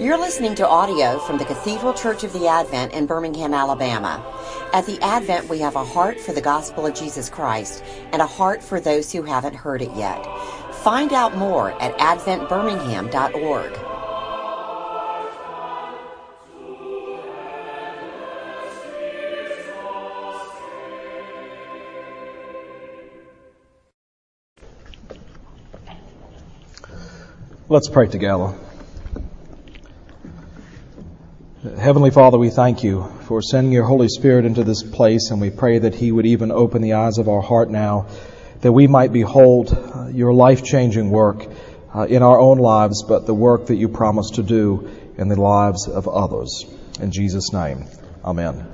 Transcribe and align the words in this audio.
You're 0.00 0.18
listening 0.18 0.54
to 0.54 0.66
audio 0.66 1.18
from 1.18 1.36
the 1.36 1.44
Cathedral 1.44 1.92
Church 1.92 2.24
of 2.24 2.32
the 2.32 2.48
Advent 2.48 2.94
in 2.94 3.04
Birmingham, 3.06 3.52
Alabama. 3.52 4.24
At 4.72 4.86
the 4.86 4.98
Advent, 5.02 5.50
we 5.50 5.58
have 5.58 5.76
a 5.76 5.84
heart 5.84 6.18
for 6.18 6.32
the 6.32 6.40
gospel 6.40 6.86
of 6.86 6.94
Jesus 6.94 7.28
Christ 7.28 7.84
and 8.10 8.22
a 8.22 8.26
heart 8.26 8.62
for 8.62 8.80
those 8.80 9.12
who 9.12 9.22
haven't 9.22 9.54
heard 9.54 9.82
it 9.82 9.94
yet. 9.94 10.24
Find 10.76 11.12
out 11.12 11.36
more 11.36 11.72
at 11.80 11.96
adventbirmingham.org. 11.98 13.78
Let's 27.68 27.88
pray 27.88 28.08
together. 28.08 28.54
Heavenly 31.82 32.12
Father, 32.12 32.38
we 32.38 32.50
thank 32.50 32.84
you 32.84 33.12
for 33.22 33.42
sending 33.42 33.72
your 33.72 33.82
Holy 33.82 34.06
Spirit 34.06 34.44
into 34.44 34.62
this 34.62 34.84
place, 34.84 35.32
and 35.32 35.40
we 35.40 35.50
pray 35.50 35.80
that 35.80 35.96
He 35.96 36.12
would 36.12 36.26
even 36.26 36.52
open 36.52 36.80
the 36.80 36.92
eyes 36.92 37.18
of 37.18 37.28
our 37.28 37.40
heart 37.40 37.70
now, 37.70 38.06
that 38.60 38.70
we 38.70 38.86
might 38.86 39.12
behold 39.12 39.76
uh, 39.76 40.06
your 40.06 40.32
life 40.32 40.62
changing 40.62 41.10
work 41.10 41.44
uh, 41.92 42.02
in 42.02 42.22
our 42.22 42.38
own 42.38 42.58
lives, 42.58 43.02
but 43.02 43.26
the 43.26 43.34
work 43.34 43.66
that 43.66 43.74
you 43.74 43.88
promise 43.88 44.30
to 44.34 44.44
do 44.44 44.92
in 45.18 45.26
the 45.26 45.34
lives 45.34 45.88
of 45.88 46.06
others. 46.06 46.64
In 47.00 47.10
Jesus' 47.10 47.52
name, 47.52 47.86
Amen. 48.24 48.64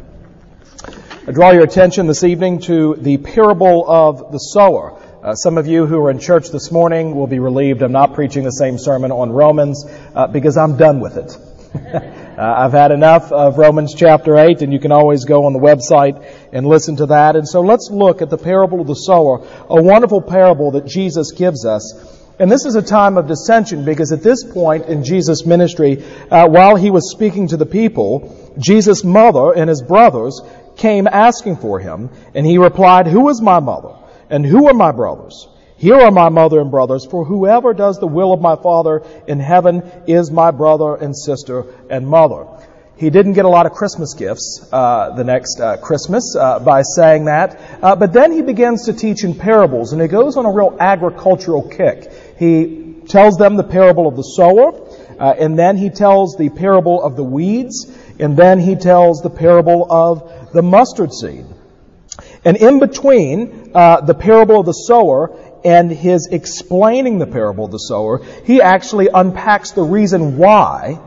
I 1.26 1.32
draw 1.32 1.52
your 1.52 1.64
attention 1.64 2.08
this 2.08 2.24
evening 2.24 2.60
to 2.64 2.94
the 2.96 3.16
parable 3.16 3.90
of 3.90 4.32
the 4.32 4.38
sower. 4.38 5.00
Uh, 5.22 5.34
some 5.34 5.56
of 5.56 5.66
you 5.66 5.86
who 5.86 5.98
are 6.04 6.10
in 6.10 6.18
church 6.18 6.50
this 6.50 6.70
morning 6.70 7.14
will 7.14 7.26
be 7.26 7.38
relieved 7.38 7.80
I'm 7.80 7.90
not 7.90 8.12
preaching 8.12 8.44
the 8.44 8.50
same 8.50 8.76
sermon 8.76 9.12
on 9.12 9.32
Romans 9.32 9.86
uh, 10.14 10.26
because 10.26 10.58
I'm 10.58 10.76
done 10.76 11.00
with 11.00 11.16
it. 11.16 12.14
uh, 12.38 12.54
I've 12.56 12.72
had 12.72 12.92
enough 12.92 13.32
of 13.32 13.58
Romans 13.58 13.94
chapter 13.96 14.38
8, 14.38 14.62
and 14.62 14.72
you 14.72 14.78
can 14.78 14.92
always 14.92 15.24
go 15.24 15.46
on 15.46 15.52
the 15.52 15.58
website 15.58 16.24
and 16.52 16.64
listen 16.64 16.94
to 16.96 17.06
that. 17.06 17.34
And 17.34 17.48
so 17.48 17.62
let's 17.62 17.90
look 17.90 18.22
at 18.22 18.30
the 18.30 18.38
parable 18.38 18.80
of 18.80 18.86
the 18.86 18.94
sower, 18.94 19.44
a 19.68 19.82
wonderful 19.82 20.22
parable 20.22 20.70
that 20.72 20.86
Jesus 20.86 21.32
gives 21.32 21.66
us. 21.66 21.82
And 22.38 22.48
this 22.48 22.64
is 22.64 22.76
a 22.76 22.82
time 22.82 23.18
of 23.18 23.26
dissension 23.26 23.84
because 23.84 24.12
at 24.12 24.22
this 24.22 24.44
point 24.44 24.86
in 24.86 25.02
Jesus' 25.02 25.44
ministry, 25.44 26.04
uh, 26.30 26.46
while 26.48 26.76
he 26.76 26.90
was 26.90 27.10
speaking 27.10 27.48
to 27.48 27.56
the 27.56 27.66
people, 27.66 28.54
Jesus' 28.56 29.02
mother 29.02 29.52
and 29.52 29.68
his 29.68 29.82
brothers 29.82 30.40
came 30.76 31.08
asking 31.08 31.56
for 31.56 31.80
him, 31.80 32.08
and 32.36 32.46
he 32.46 32.58
replied, 32.58 33.08
Who 33.08 33.28
is 33.30 33.42
my 33.42 33.58
mother? 33.58 33.96
And 34.30 34.46
who 34.46 34.68
are 34.68 34.74
my 34.74 34.92
brothers? 34.92 35.48
Here 35.78 35.94
are 35.94 36.10
my 36.10 36.28
mother 36.28 36.60
and 36.60 36.72
brothers, 36.72 37.06
for 37.06 37.24
whoever 37.24 37.72
does 37.72 38.00
the 38.00 38.08
will 38.08 38.32
of 38.32 38.40
my 38.40 38.56
Father 38.56 39.04
in 39.28 39.38
heaven 39.38 39.88
is 40.08 40.28
my 40.28 40.50
brother 40.50 40.96
and 40.96 41.16
sister 41.16 41.66
and 41.88 42.04
mother. 42.04 42.48
He 42.96 43.10
didn't 43.10 43.34
get 43.34 43.44
a 43.44 43.48
lot 43.48 43.66
of 43.66 43.74
Christmas 43.74 44.14
gifts 44.14 44.68
uh, 44.72 45.14
the 45.14 45.22
next 45.22 45.60
uh, 45.60 45.76
Christmas 45.76 46.34
uh, 46.34 46.58
by 46.58 46.82
saying 46.82 47.26
that, 47.26 47.60
uh, 47.80 47.94
but 47.94 48.12
then 48.12 48.32
he 48.32 48.42
begins 48.42 48.86
to 48.86 48.92
teach 48.92 49.22
in 49.22 49.36
parables, 49.36 49.92
and 49.92 50.02
he 50.02 50.08
goes 50.08 50.36
on 50.36 50.46
a 50.46 50.50
real 50.50 50.76
agricultural 50.80 51.68
kick. 51.68 52.12
He 52.40 52.96
tells 53.06 53.36
them 53.36 53.54
the 53.54 53.62
parable 53.62 54.08
of 54.08 54.16
the 54.16 54.22
sower, 54.22 54.72
uh, 55.20 55.34
and 55.38 55.56
then 55.56 55.76
he 55.76 55.90
tells 55.90 56.34
the 56.36 56.48
parable 56.48 57.00
of 57.00 57.14
the 57.14 57.22
weeds, 57.22 57.86
and 58.18 58.36
then 58.36 58.58
he 58.58 58.74
tells 58.74 59.22
the 59.22 59.30
parable 59.30 59.86
of 59.88 60.52
the 60.52 60.62
mustard 60.62 61.12
seed. 61.12 61.46
And 62.44 62.56
in 62.56 62.78
between 62.78 63.70
uh, 63.74 64.00
the 64.00 64.14
parable 64.14 64.60
of 64.60 64.66
the 64.66 64.72
sower 64.72 65.36
and 65.64 65.90
his 65.90 66.28
explaining 66.30 67.18
the 67.18 67.26
parable 67.26 67.66
of 67.66 67.70
the 67.70 67.78
sower, 67.78 68.24
he 68.44 68.62
actually 68.62 69.08
unpacks 69.12 69.72
the 69.72 69.82
reason 69.82 70.36
why 70.36 71.00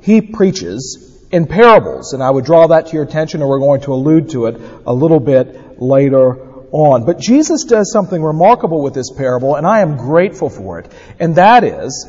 he 0.00 0.20
preaches 0.20 1.26
in 1.30 1.46
parables. 1.46 2.12
And 2.12 2.22
I 2.22 2.30
would 2.30 2.44
draw 2.44 2.68
that 2.68 2.86
to 2.86 2.92
your 2.94 3.04
attention, 3.04 3.40
and 3.40 3.48
we're 3.48 3.58
going 3.58 3.80
to 3.82 3.92
allude 3.92 4.30
to 4.30 4.46
it 4.46 4.60
a 4.86 4.92
little 4.92 5.20
bit 5.20 5.80
later 5.80 6.46
on. 6.72 7.04
But 7.04 7.18
Jesus 7.18 7.64
does 7.64 7.90
something 7.92 8.22
remarkable 8.22 8.82
with 8.82 8.94
this 8.94 9.10
parable, 9.10 9.56
and 9.56 9.66
I 9.66 9.80
am 9.80 9.96
grateful 9.96 10.50
for 10.50 10.78
it. 10.78 10.92
And 11.18 11.36
that 11.36 11.64
is, 11.64 12.08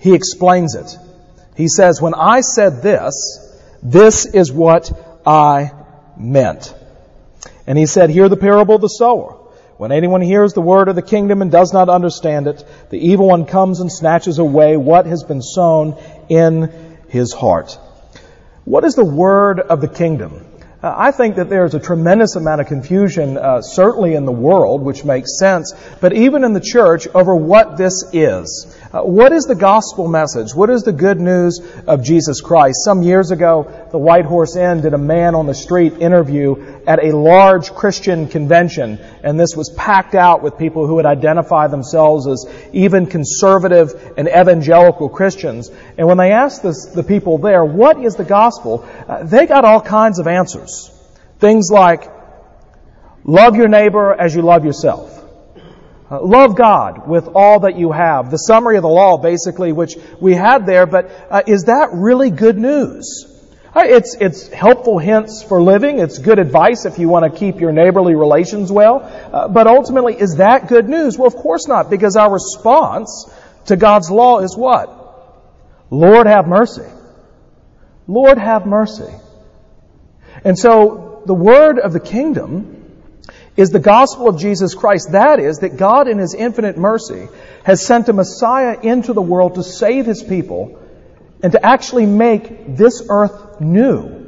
he 0.00 0.14
explains 0.14 0.74
it. 0.74 0.96
He 1.56 1.68
says, 1.68 2.00
When 2.00 2.14
I 2.14 2.40
said 2.40 2.82
this, 2.82 3.14
this 3.82 4.26
is 4.26 4.52
what 4.52 4.92
I 5.26 5.72
meant. 6.16 6.74
And 7.66 7.78
he 7.78 7.86
said, 7.86 8.10
Hear 8.10 8.28
the 8.28 8.36
parable 8.36 8.76
of 8.76 8.80
the 8.80 8.88
sower. 8.88 9.38
When 9.76 9.92
anyone 9.92 10.22
hears 10.22 10.54
the 10.54 10.62
word 10.62 10.88
of 10.88 10.96
the 10.96 11.02
kingdom 11.02 11.42
and 11.42 11.50
does 11.50 11.74
not 11.74 11.90
understand 11.90 12.46
it, 12.46 12.64
the 12.88 12.98
evil 12.98 13.28
one 13.28 13.44
comes 13.44 13.80
and 13.80 13.92
snatches 13.92 14.38
away 14.38 14.78
what 14.78 15.04
has 15.04 15.22
been 15.22 15.42
sown 15.42 15.98
in 16.30 16.98
his 17.08 17.34
heart. 17.34 17.78
What 18.64 18.84
is 18.84 18.94
the 18.94 19.04
word 19.04 19.60
of 19.60 19.82
the 19.82 19.88
kingdom? 19.88 20.46
Uh, 20.82 20.94
I 20.96 21.10
think 21.10 21.36
that 21.36 21.50
there's 21.50 21.74
a 21.74 21.80
tremendous 21.80 22.36
amount 22.36 22.62
of 22.62 22.68
confusion, 22.68 23.36
uh, 23.36 23.60
certainly 23.60 24.14
in 24.14 24.24
the 24.24 24.32
world, 24.32 24.82
which 24.82 25.04
makes 25.04 25.38
sense, 25.38 25.74
but 26.00 26.12
even 26.14 26.42
in 26.42 26.54
the 26.54 26.60
church 26.60 27.06
over 27.14 27.34
what 27.36 27.76
this 27.76 28.04
is. 28.14 28.76
Uh, 28.96 29.02
what 29.02 29.30
is 29.30 29.44
the 29.44 29.54
gospel 29.54 30.08
message? 30.08 30.54
What 30.54 30.70
is 30.70 30.82
the 30.82 30.92
good 30.92 31.20
news 31.20 31.60
of 31.86 32.02
Jesus 32.02 32.40
Christ? 32.40 32.76
Some 32.82 33.02
years 33.02 33.30
ago, 33.30 33.88
the 33.92 33.98
White 33.98 34.24
Horse 34.24 34.56
Inn 34.56 34.80
did 34.80 34.94
a 34.94 34.98
man 34.98 35.34
on 35.34 35.44
the 35.44 35.52
street 35.52 35.98
interview 35.98 36.80
at 36.86 37.04
a 37.04 37.14
large 37.14 37.74
Christian 37.74 38.26
convention, 38.26 38.98
and 39.22 39.38
this 39.38 39.54
was 39.54 39.68
packed 39.76 40.14
out 40.14 40.42
with 40.42 40.56
people 40.56 40.86
who 40.86 40.94
would 40.94 41.04
identify 41.04 41.66
themselves 41.66 42.26
as 42.26 42.46
even 42.72 43.04
conservative 43.04 44.14
and 44.16 44.28
evangelical 44.28 45.10
Christians. 45.10 45.70
And 45.98 46.08
when 46.08 46.16
they 46.16 46.32
asked 46.32 46.62
this, 46.62 46.86
the 46.86 47.04
people 47.04 47.36
there, 47.36 47.66
what 47.66 48.02
is 48.02 48.14
the 48.14 48.24
gospel? 48.24 48.88
Uh, 49.06 49.24
they 49.24 49.44
got 49.44 49.66
all 49.66 49.82
kinds 49.82 50.20
of 50.20 50.26
answers. 50.26 50.90
Things 51.38 51.68
like, 51.70 52.10
love 53.24 53.56
your 53.56 53.68
neighbor 53.68 54.14
as 54.14 54.34
you 54.34 54.40
love 54.40 54.64
yourself. 54.64 55.15
Uh, 56.08 56.22
love 56.22 56.54
God 56.54 57.08
with 57.08 57.28
all 57.34 57.60
that 57.60 57.76
you 57.76 57.90
have. 57.90 58.30
The 58.30 58.36
summary 58.36 58.76
of 58.76 58.82
the 58.82 58.88
law, 58.88 59.18
basically, 59.18 59.72
which 59.72 59.96
we 60.20 60.34
had 60.34 60.64
there, 60.64 60.86
but 60.86 61.10
uh, 61.30 61.42
is 61.46 61.64
that 61.64 61.90
really 61.92 62.30
good 62.30 62.56
news? 62.56 63.32
Uh, 63.74 63.82
it's, 63.84 64.14
it's 64.20 64.48
helpful 64.48 64.98
hints 64.98 65.42
for 65.42 65.60
living. 65.60 65.98
It's 65.98 66.18
good 66.18 66.38
advice 66.38 66.86
if 66.86 66.98
you 66.98 67.08
want 67.08 67.30
to 67.30 67.38
keep 67.38 67.60
your 67.60 67.72
neighborly 67.72 68.14
relations 68.14 68.70
well. 68.70 69.00
Uh, 69.02 69.48
but 69.48 69.66
ultimately, 69.66 70.14
is 70.18 70.36
that 70.36 70.68
good 70.68 70.88
news? 70.88 71.18
Well, 71.18 71.26
of 71.26 71.34
course 71.34 71.66
not, 71.66 71.90
because 71.90 72.16
our 72.16 72.32
response 72.32 73.28
to 73.66 73.76
God's 73.76 74.10
law 74.10 74.38
is 74.38 74.56
what? 74.56 74.88
Lord 75.90 76.26
have 76.26 76.46
mercy. 76.46 76.88
Lord 78.06 78.38
have 78.38 78.64
mercy. 78.64 79.12
And 80.44 80.56
so, 80.56 81.22
the 81.26 81.34
word 81.34 81.78
of 81.80 81.92
the 81.92 82.00
kingdom 82.00 82.75
is 83.56 83.70
the 83.70 83.78
gospel 83.78 84.28
of 84.28 84.38
Jesus 84.38 84.74
Christ. 84.74 85.12
That 85.12 85.40
is, 85.40 85.58
that 85.58 85.76
God 85.76 86.08
in 86.08 86.18
His 86.18 86.34
infinite 86.34 86.76
mercy 86.76 87.28
has 87.64 87.84
sent 87.84 88.08
a 88.08 88.12
Messiah 88.12 88.78
into 88.82 89.12
the 89.12 89.22
world 89.22 89.54
to 89.54 89.62
save 89.62 90.06
His 90.06 90.22
people 90.22 90.78
and 91.42 91.52
to 91.52 91.64
actually 91.64 92.06
make 92.06 92.76
this 92.76 93.02
earth 93.08 93.60
new. 93.60 94.24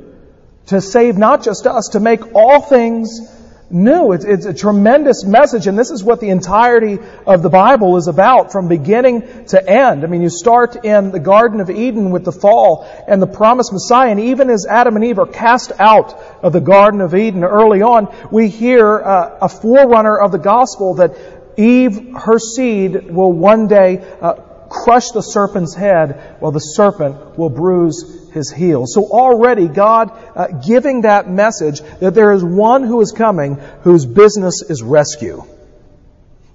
To 0.66 0.81
save 0.81 1.16
not 1.16 1.43
just 1.43 1.66
us, 1.66 1.89
to 1.93 2.00
make 2.00 2.34
all 2.34 2.61
things 2.61 3.21
new. 3.70 4.12
It's, 4.12 4.24
it's, 4.24 4.46
a 4.46 4.54
tremendous 4.54 5.24
message, 5.24 5.66
and 5.66 5.78
this 5.78 5.90
is 5.90 6.02
what 6.02 6.20
the 6.20 6.30
entirety 6.30 6.98
of 7.26 7.42
the 7.42 7.50
Bible 7.50 7.96
is 7.96 8.08
about 8.08 8.52
from 8.52 8.68
beginning 8.68 9.46
to 9.46 9.68
end. 9.68 10.04
I 10.04 10.06
mean, 10.06 10.22
you 10.22 10.30
start 10.30 10.84
in 10.84 11.10
the 11.10 11.20
Garden 11.20 11.60
of 11.60 11.70
Eden 11.70 12.10
with 12.10 12.24
the 12.24 12.32
fall 12.32 12.86
and 13.06 13.20
the 13.20 13.26
promised 13.26 13.72
Messiah, 13.72 14.10
and 14.10 14.20
even 14.20 14.50
as 14.50 14.66
Adam 14.66 14.96
and 14.96 15.04
Eve 15.04 15.18
are 15.18 15.26
cast 15.26 15.72
out 15.78 16.14
of 16.42 16.52
the 16.52 16.60
Garden 16.60 17.00
of 17.00 17.14
Eden 17.14 17.44
early 17.44 17.82
on, 17.82 18.14
we 18.30 18.48
hear 18.48 18.98
uh, 18.98 19.38
a 19.42 19.48
forerunner 19.48 20.16
of 20.16 20.32
the 20.32 20.38
gospel 20.38 20.94
that 20.94 21.16
Eve, 21.56 22.14
her 22.14 22.38
seed, 22.38 23.10
will 23.10 23.32
one 23.32 23.66
day 23.66 23.98
uh, 24.20 24.34
crush 24.70 25.10
the 25.10 25.22
serpent's 25.22 25.74
head 25.74 26.36
while 26.41 26.53
the 26.53 26.60
serpent 26.60 27.38
will 27.38 27.50
bruise 27.50 28.17
his 28.33 28.51
heel. 28.51 28.86
So 28.86 29.04
already 29.04 29.69
God 29.69 30.10
uh, 30.34 30.48
giving 30.66 31.03
that 31.03 31.28
message 31.28 31.80
that 32.01 32.15
there 32.15 32.33
is 32.33 32.45
one 32.45 32.84
who 32.84 33.01
is 33.01 33.13
coming 33.13 33.57
whose 33.83 34.07
business 34.07 34.63
is 34.63 34.83
rescue. 34.83 35.45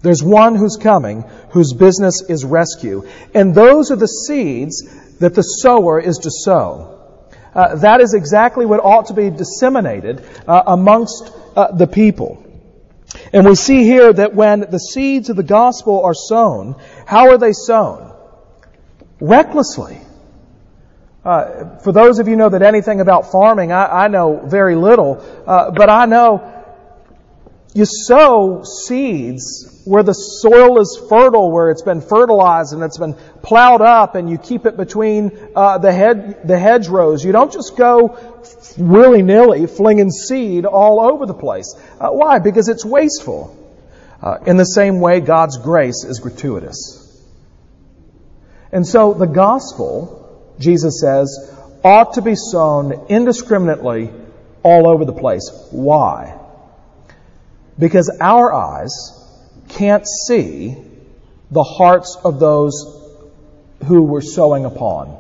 There's 0.02 0.22
one 0.22 0.56
who's 0.56 0.78
coming 0.78 1.22
whose 1.52 1.74
business 1.74 2.22
is 2.28 2.44
rescue. 2.44 3.08
And 3.34 3.56
those 3.56 3.90
are 3.90 3.96
the 3.96 4.08
seeds 4.08 4.84
that 5.20 5.34
the 5.34 5.42
sower 5.42 6.00
is 6.00 6.18
to 6.20 6.30
sow. 6.30 6.90
Uh, 7.56 7.76
that 7.76 8.02
is 8.02 8.14
exactly 8.14 8.66
what 8.66 8.80
ought 8.84 9.08
to 9.08 9.14
be 9.14 9.30
disseminated 9.30 10.26
uh, 10.48 10.64
amongst 10.68 11.32
uh, 11.56 11.72
the 11.72 11.88
people. 11.88 12.44
And 13.32 13.46
we 13.46 13.56
see 13.56 13.84
here 13.84 14.12
that 14.12 14.34
when 14.34 14.62
the 14.62 14.80
seeds 14.80 15.30
of 15.30 15.36
the 15.36 15.44
gospel 15.44 16.04
are 16.04 16.14
sown, 16.14 16.76
how 17.06 17.30
are 17.30 17.38
they 17.38 17.54
sown? 17.54 18.12
Recklessly. 19.20 20.02
Uh, 21.24 21.78
for 21.80 21.94
those 21.94 22.20
of 22.20 22.28
you 22.28 22.36
know 22.36 22.50
that 22.50 22.62
anything 22.62 23.00
about 23.00 23.32
farming, 23.32 23.72
I, 23.72 24.06
I 24.06 24.08
know 24.10 24.42
very 24.46 24.76
little, 24.76 25.24
uh, 25.48 25.72
but 25.72 25.90
I 25.90 26.06
know 26.06 26.64
you 27.74 27.86
sow 27.86 28.64
seeds 28.64 29.82
where 29.86 30.04
the 30.04 30.14
soil 30.14 30.80
is 30.80 31.02
fertile, 31.10 31.52
where 31.52 31.72
it's 31.72 31.82
been 31.82 32.02
fertilized 32.02 32.74
and 32.74 32.84
it's 32.84 32.98
been 32.98 33.16
plowed 33.42 33.82
up, 33.82 34.16
and 34.16 34.30
you 34.30 34.38
keep 34.38 34.66
it 34.66 34.78
between 34.78 35.32
uh, 35.56 35.78
the, 35.78 35.92
head, 35.92 36.48
the 36.48 36.60
hedgerows. 36.60 37.24
You 37.24 37.32
don't 37.32 37.52
just 37.52 37.76
go 37.76 38.18
willy 38.78 39.24
nilly 39.24 39.66
flinging 39.66 40.12
seed 40.12 40.66
all 40.66 41.00
over 41.02 41.26
the 41.26 41.34
place. 41.34 41.74
Uh, 42.00 42.10
why? 42.10 42.40
Because 42.40 42.70
it's 42.70 42.86
wasteful. 42.86 43.58
Uh, 44.22 44.38
in 44.46 44.56
the 44.58 44.66
same 44.66 45.02
way, 45.02 45.20
God's 45.20 45.58
grace 45.58 46.06
is 46.06 46.20
gratuitous. 46.20 47.00
And 48.72 48.88
so 48.88 49.14
the 49.14 49.28
gospel, 49.28 50.23
Jesus 50.60 51.00
says, 51.00 51.52
ought 51.84 52.14
to 52.14 52.22
be 52.22 52.36
sown 52.36 53.08
indiscriminately 53.10 54.12
all 54.62 54.88
over 54.88 55.06
the 55.06 55.14
place. 55.14 55.52
Why? 55.72 56.40
Because 57.78 58.16
our 58.22 58.54
eyes 58.54 58.92
can't 59.70 60.06
see 60.08 60.78
the 61.52 61.64
hearts 61.64 62.18
of 62.24 62.40
those 62.40 62.74
who 63.86 64.04
we're 64.04 64.22
sowing 64.22 64.66
upon. 64.66 65.20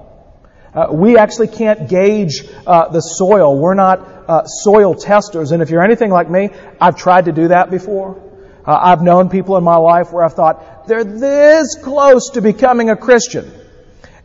Uh, 0.73 0.87
we 0.91 1.17
actually 1.17 1.47
can't 1.47 1.87
gauge 1.87 2.43
uh, 2.65 2.87
the 2.89 3.01
soil. 3.01 3.59
We're 3.59 3.75
not 3.75 3.99
uh, 3.99 4.45
soil 4.45 4.95
testers. 4.95 5.51
And 5.51 5.61
if 5.61 5.69
you're 5.69 5.83
anything 5.83 6.09
like 6.09 6.29
me, 6.29 6.49
I've 6.81 6.95
tried 6.95 7.25
to 7.25 7.31
do 7.31 7.49
that 7.49 7.69
before. 7.69 8.19
Uh, 8.65 8.79
I've 8.81 9.01
known 9.01 9.29
people 9.29 9.57
in 9.57 9.63
my 9.63 9.75
life 9.75 10.11
where 10.11 10.23
I've 10.23 10.33
thought, 10.33 10.87
they're 10.87 11.03
this 11.03 11.75
close 11.83 12.31
to 12.31 12.41
becoming 12.41 12.89
a 12.89 12.95
Christian. 12.95 13.51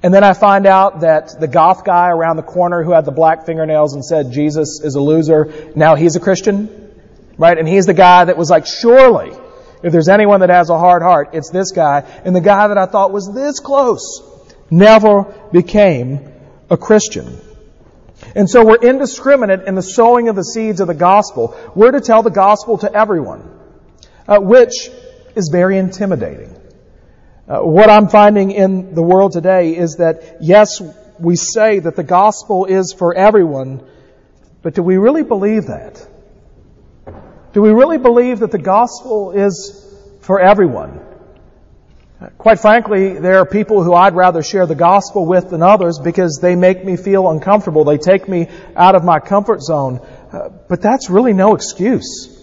And 0.02 0.14
then 0.14 0.22
I 0.22 0.32
find 0.32 0.66
out 0.66 1.00
that 1.00 1.40
the 1.40 1.48
goth 1.48 1.84
guy 1.84 2.10
around 2.10 2.36
the 2.36 2.44
corner 2.44 2.84
who 2.84 2.92
had 2.92 3.04
the 3.04 3.10
black 3.12 3.46
fingernails 3.46 3.94
and 3.94 4.04
said 4.04 4.30
Jesus 4.30 4.80
is 4.82 4.94
a 4.94 5.00
loser, 5.00 5.72
now 5.74 5.96
he's 5.96 6.14
a 6.14 6.20
Christian. 6.20 6.92
Right? 7.36 7.56
And 7.56 7.68
he's 7.68 7.86
the 7.86 7.94
guy 7.94 8.24
that 8.24 8.36
was 8.36 8.50
like, 8.50 8.66
surely, 8.66 9.30
if 9.82 9.92
there's 9.92 10.08
anyone 10.08 10.40
that 10.40 10.50
has 10.50 10.70
a 10.70 10.78
hard 10.78 11.02
heart, 11.02 11.30
it's 11.34 11.50
this 11.50 11.70
guy. 11.70 12.00
And 12.24 12.34
the 12.34 12.40
guy 12.40 12.68
that 12.68 12.78
I 12.78 12.86
thought 12.86 13.12
was 13.12 13.32
this 13.32 13.60
close 13.60 14.22
never 14.70 15.22
became 15.52 16.32
a 16.68 16.76
Christian. 16.76 17.40
And 18.34 18.50
so 18.50 18.64
we're 18.64 18.76
indiscriminate 18.76 19.62
in 19.62 19.76
the 19.76 19.82
sowing 19.82 20.28
of 20.28 20.34
the 20.34 20.42
seeds 20.42 20.80
of 20.80 20.88
the 20.88 20.94
gospel. 20.94 21.56
We're 21.74 21.92
to 21.92 22.00
tell 22.00 22.22
the 22.22 22.30
gospel 22.30 22.78
to 22.78 22.92
everyone, 22.92 23.48
uh, 24.26 24.38
which 24.40 24.90
is 25.36 25.48
very 25.52 25.78
intimidating. 25.78 26.57
Uh, 27.48 27.60
what 27.60 27.88
I'm 27.88 28.08
finding 28.08 28.50
in 28.50 28.94
the 28.94 29.02
world 29.02 29.32
today 29.32 29.74
is 29.74 29.96
that, 29.96 30.36
yes, 30.40 30.82
we 31.18 31.34
say 31.34 31.78
that 31.78 31.96
the 31.96 32.02
gospel 32.02 32.66
is 32.66 32.92
for 32.92 33.14
everyone, 33.14 33.82
but 34.60 34.74
do 34.74 34.82
we 34.82 34.98
really 34.98 35.22
believe 35.22 35.66
that? 35.68 36.06
Do 37.54 37.62
we 37.62 37.70
really 37.70 37.96
believe 37.96 38.40
that 38.40 38.50
the 38.50 38.58
gospel 38.58 39.30
is 39.30 39.82
for 40.20 40.38
everyone? 40.38 41.00
Quite 42.36 42.60
frankly, 42.60 43.18
there 43.18 43.38
are 43.38 43.46
people 43.46 43.82
who 43.82 43.94
I'd 43.94 44.14
rather 44.14 44.42
share 44.42 44.66
the 44.66 44.74
gospel 44.74 45.24
with 45.24 45.48
than 45.48 45.62
others 45.62 45.98
because 45.98 46.40
they 46.42 46.54
make 46.54 46.84
me 46.84 46.96
feel 46.96 47.30
uncomfortable. 47.30 47.84
They 47.84 47.96
take 47.96 48.28
me 48.28 48.48
out 48.76 48.94
of 48.94 49.04
my 49.04 49.20
comfort 49.20 49.62
zone. 49.62 50.00
Uh, 50.30 50.50
but 50.68 50.82
that's 50.82 51.08
really 51.08 51.32
no 51.32 51.54
excuse. 51.54 52.37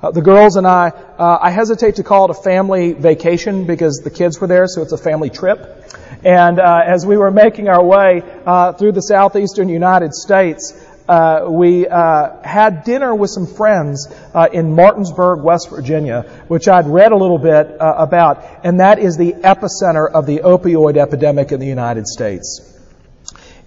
Uh, 0.00 0.12
the 0.12 0.22
girls 0.22 0.54
and 0.54 0.64
I, 0.64 0.90
uh, 0.90 1.38
I 1.42 1.50
hesitate 1.50 1.96
to 1.96 2.04
call 2.04 2.26
it 2.26 2.30
a 2.30 2.40
family 2.40 2.92
vacation 2.92 3.66
because 3.66 3.96
the 4.04 4.10
kids 4.10 4.40
were 4.40 4.46
there, 4.46 4.68
so 4.68 4.82
it's 4.82 4.92
a 4.92 4.98
family 4.98 5.28
trip. 5.28 5.92
And 6.24 6.60
uh, 6.60 6.82
as 6.86 7.04
we 7.04 7.16
were 7.16 7.32
making 7.32 7.68
our 7.68 7.84
way 7.84 8.22
uh, 8.46 8.74
through 8.74 8.92
the 8.92 9.00
southeastern 9.00 9.68
United 9.68 10.14
States, 10.14 10.72
uh, 11.08 11.46
we 11.48 11.88
uh, 11.88 12.40
had 12.42 12.84
dinner 12.84 13.12
with 13.12 13.30
some 13.30 13.46
friends 13.46 14.06
in 14.52 14.76
Martinsburg, 14.76 15.42
West 15.42 15.70
Virginia, 15.70 16.44
which 16.46 16.68
I'd 16.68 16.86
read 16.86 17.10
a 17.10 17.16
little 17.16 17.38
bit 17.38 17.74
about, 17.80 18.44
and 18.62 18.78
that 18.78 19.00
is 19.00 19.16
the 19.16 19.32
epicenter 19.32 20.08
of 20.08 20.26
the 20.26 20.40
opioid 20.44 20.96
epidemic 20.96 21.50
in 21.50 21.58
the 21.58 21.66
United 21.66 22.06
States. 22.06 22.77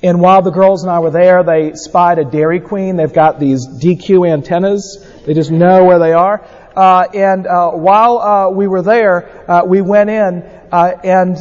And 0.03 0.19
while 0.19 0.42
the 0.42 0.51
girls 0.51 0.83
and 0.83 0.92
I 0.92 1.00
were 1.00 1.12
there, 1.12 1.44
they 1.44 1.74
spied 1.75 2.18
a 2.18 2.25
Dairy 2.25 2.59
Queen. 2.59 2.95
They've 2.95 3.13
got 3.13 3.39
these 3.39 3.68
DQ 3.68 4.27
antennas. 4.27 5.06
They 5.25 5.33
just 5.33 5.51
know 5.51 5.86
where 5.86 6.00
they 6.00 6.13
are. 6.13 6.44
Uh, 6.75 7.06
and 7.13 7.45
uh, 7.45 7.71
while 7.71 8.51
we 8.53 8.68
were 8.68 8.81
there, 8.81 9.63
we 9.68 9.81
went 9.81 10.09
in, 10.09 10.42
and 10.71 11.38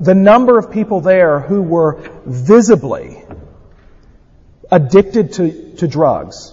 the 0.00 0.14
number 0.14 0.58
of 0.58 0.70
people 0.70 1.00
there 1.00 1.40
who 1.40 1.62
were 1.62 2.00
visibly 2.24 3.22
addicted 4.70 5.32
to, 5.34 5.76
to 5.76 5.88
drugs. 5.88 6.52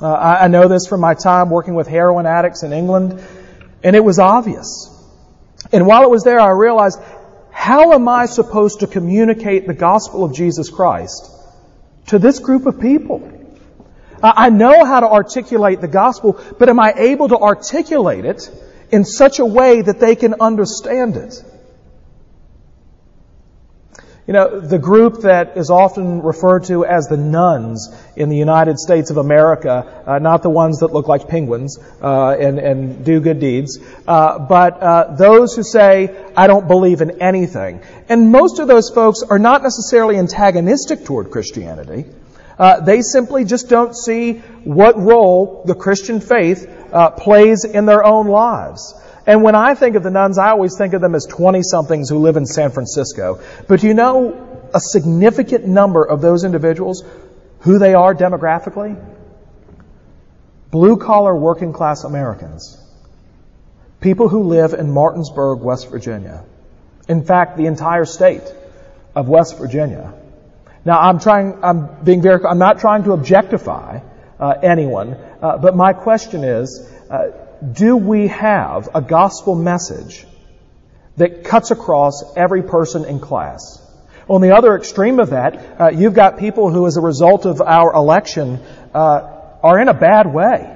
Uh, 0.00 0.12
I, 0.12 0.44
I 0.44 0.48
know 0.48 0.68
this 0.68 0.86
from 0.86 1.00
my 1.00 1.14
time 1.14 1.50
working 1.50 1.74
with 1.74 1.86
heroin 1.88 2.26
addicts 2.26 2.62
in 2.62 2.72
England, 2.72 3.20
and 3.82 3.96
it 3.96 4.04
was 4.04 4.18
obvious. 4.18 4.94
And 5.72 5.86
while 5.86 6.02
it 6.02 6.10
was 6.10 6.22
there, 6.22 6.40
I 6.40 6.50
realized, 6.50 7.00
how 7.58 7.92
am 7.92 8.06
I 8.06 8.26
supposed 8.26 8.80
to 8.80 8.86
communicate 8.86 9.66
the 9.66 9.74
gospel 9.74 10.22
of 10.22 10.32
Jesus 10.32 10.70
Christ 10.70 11.28
to 12.06 12.20
this 12.20 12.38
group 12.38 12.66
of 12.66 12.80
people? 12.80 13.32
I 14.22 14.48
know 14.48 14.84
how 14.84 15.00
to 15.00 15.08
articulate 15.08 15.80
the 15.80 15.88
gospel, 15.88 16.40
but 16.56 16.68
am 16.68 16.78
I 16.78 16.92
able 16.96 17.28
to 17.30 17.36
articulate 17.36 18.24
it 18.24 18.48
in 18.92 19.04
such 19.04 19.40
a 19.40 19.44
way 19.44 19.82
that 19.82 19.98
they 19.98 20.14
can 20.14 20.36
understand 20.40 21.16
it? 21.16 21.42
You 24.28 24.34
know, 24.34 24.60
the 24.60 24.78
group 24.78 25.22
that 25.22 25.56
is 25.56 25.70
often 25.70 26.20
referred 26.20 26.64
to 26.64 26.84
as 26.84 27.06
the 27.06 27.16
nones 27.16 27.88
in 28.14 28.28
the 28.28 28.36
United 28.36 28.78
States 28.78 29.08
of 29.08 29.16
America, 29.16 30.04
uh, 30.06 30.18
not 30.18 30.42
the 30.42 30.50
ones 30.50 30.80
that 30.80 30.88
look 30.88 31.08
like 31.08 31.28
penguins 31.28 31.78
uh, 32.02 32.32
and, 32.32 32.58
and 32.58 33.06
do 33.06 33.20
good 33.20 33.40
deeds, 33.40 33.78
uh, 34.06 34.38
but 34.38 34.82
uh, 34.82 35.14
those 35.16 35.56
who 35.56 35.62
say, 35.62 36.26
I 36.36 36.46
don't 36.46 36.68
believe 36.68 37.00
in 37.00 37.22
anything. 37.22 37.80
And 38.10 38.30
most 38.30 38.58
of 38.58 38.68
those 38.68 38.90
folks 38.90 39.22
are 39.22 39.38
not 39.38 39.62
necessarily 39.62 40.18
antagonistic 40.18 41.06
toward 41.06 41.30
Christianity. 41.30 42.04
Uh, 42.58 42.80
they 42.80 43.00
simply 43.00 43.46
just 43.46 43.70
don't 43.70 43.96
see 43.96 44.34
what 44.62 44.98
role 44.98 45.62
the 45.64 45.74
Christian 45.74 46.20
faith 46.20 46.70
uh, 46.92 47.12
plays 47.12 47.64
in 47.64 47.86
their 47.86 48.04
own 48.04 48.26
lives. 48.26 48.92
And 49.28 49.42
when 49.42 49.54
I 49.54 49.74
think 49.74 49.94
of 49.94 50.02
the 50.02 50.10
nones, 50.10 50.38
I 50.38 50.48
always 50.48 50.78
think 50.78 50.94
of 50.94 51.02
them 51.02 51.14
as 51.14 51.26
20 51.26 51.62
somethings 51.62 52.08
who 52.08 52.18
live 52.18 52.38
in 52.38 52.46
San 52.46 52.70
Francisco. 52.70 53.42
But 53.68 53.82
you 53.82 53.92
know 53.92 54.70
a 54.72 54.80
significant 54.80 55.66
number 55.66 56.02
of 56.02 56.22
those 56.22 56.44
individuals, 56.44 57.04
who 57.60 57.78
they 57.78 57.92
are 57.92 58.14
demographically? 58.14 58.96
Blue 60.70 60.96
collar 60.96 61.36
working 61.36 61.74
class 61.74 62.04
Americans. 62.04 62.82
People 64.00 64.30
who 64.30 64.44
live 64.44 64.72
in 64.72 64.90
Martinsburg, 64.90 65.60
West 65.60 65.90
Virginia. 65.90 66.42
In 67.06 67.22
fact, 67.22 67.58
the 67.58 67.66
entire 67.66 68.06
state 68.06 68.50
of 69.14 69.28
West 69.28 69.58
Virginia. 69.58 70.14
Now, 70.86 71.00
I'm 71.00 71.20
trying, 71.20 71.62
I'm 71.62 72.02
being 72.02 72.22
very, 72.22 72.42
I'm 72.46 72.58
not 72.58 72.80
trying 72.80 73.04
to 73.04 73.12
objectify 73.12 74.00
uh, 74.40 74.54
anyone, 74.62 75.12
uh, 75.42 75.58
but 75.58 75.76
my 75.76 75.92
question 75.92 76.44
is, 76.44 76.90
uh, 77.10 77.28
do 77.72 77.96
we 77.96 78.28
have 78.28 78.88
a 78.94 79.02
gospel 79.02 79.54
message 79.54 80.26
that 81.16 81.44
cuts 81.44 81.70
across 81.70 82.36
every 82.36 82.62
person 82.62 83.04
in 83.04 83.20
class? 83.20 83.84
On 84.28 84.40
the 84.40 84.54
other 84.54 84.76
extreme 84.76 85.20
of 85.20 85.30
that, 85.30 85.80
uh, 85.80 85.88
you've 85.88 86.14
got 86.14 86.38
people 86.38 86.70
who, 86.70 86.86
as 86.86 86.96
a 86.96 87.00
result 87.00 87.46
of 87.46 87.60
our 87.62 87.92
election, 87.94 88.60
uh, 88.94 89.38
are 89.62 89.80
in 89.80 89.88
a 89.88 89.94
bad 89.94 90.32
way. 90.32 90.74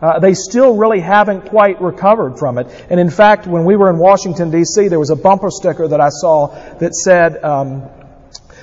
Uh, 0.00 0.18
they 0.18 0.32
still 0.32 0.76
really 0.76 1.00
haven't 1.00 1.42
quite 1.42 1.80
recovered 1.82 2.38
from 2.38 2.56
it. 2.56 2.66
And 2.88 2.98
in 2.98 3.10
fact, 3.10 3.46
when 3.46 3.66
we 3.66 3.76
were 3.76 3.90
in 3.90 3.98
Washington, 3.98 4.50
D.C., 4.50 4.88
there 4.88 4.98
was 4.98 5.10
a 5.10 5.16
bumper 5.16 5.50
sticker 5.50 5.88
that 5.88 6.00
I 6.00 6.08
saw 6.08 6.46
that 6.78 6.94
said, 6.94 7.44
um, 7.44 7.82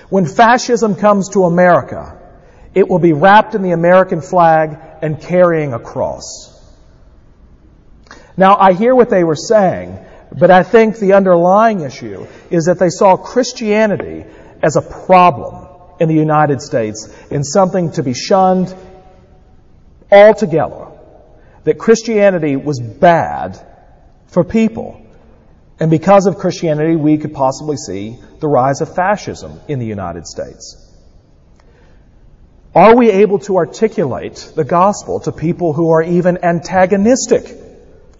When 0.09 0.25
fascism 0.25 0.95
comes 0.95 1.29
to 1.29 1.43
America, 1.43 2.17
it 2.73 2.89
will 2.89 2.99
be 2.99 3.13
wrapped 3.13 3.53
in 3.53 3.61
the 3.61 3.71
American 3.71 4.21
flag 4.21 4.79
and 5.03 5.21
carrying 5.21 5.73
a 5.73 5.79
cross. 5.79 6.56
Now, 8.37 8.55
I 8.55 8.73
hear 8.73 8.93
what 8.93 9.09
they 9.09 9.23
were 9.23 9.35
saying, 9.35 9.97
but 10.31 10.51
I 10.51 10.61
think 10.61 10.99
the 10.99 11.13
underlying 11.13 11.81
issue 11.81 12.27
is 12.51 12.65
that 12.65 12.77
they 12.77 12.89
saw 12.89 13.17
Christianity 13.17 14.25
as 14.61 14.75
a 14.75 14.81
problem 14.81 15.67
in 15.99 16.07
the 16.07 16.15
United 16.15 16.61
States 16.61 17.11
and 17.31 17.45
something 17.45 17.91
to 17.93 18.03
be 18.03 18.13
shunned 18.13 18.73
altogether. 20.11 20.87
That 21.63 21.79
Christianity 21.79 22.55
was 22.55 22.79
bad 22.79 23.59
for 24.27 24.43
people. 24.43 25.01
And 25.79 25.89
because 25.89 26.27
of 26.27 26.37
Christianity, 26.37 26.95
we 26.95 27.17
could 27.17 27.33
possibly 27.33 27.77
see 27.77 28.19
the 28.39 28.47
rise 28.47 28.81
of 28.81 28.93
fascism 28.95 29.59
in 29.67 29.79
the 29.79 29.85
United 29.85 30.27
States. 30.27 30.83
Are 32.73 32.95
we 32.95 33.09
able 33.09 33.39
to 33.39 33.57
articulate 33.57 34.51
the 34.55 34.63
gospel 34.63 35.19
to 35.21 35.31
people 35.31 35.73
who 35.73 35.89
are 35.89 36.03
even 36.03 36.43
antagonistic 36.43 37.66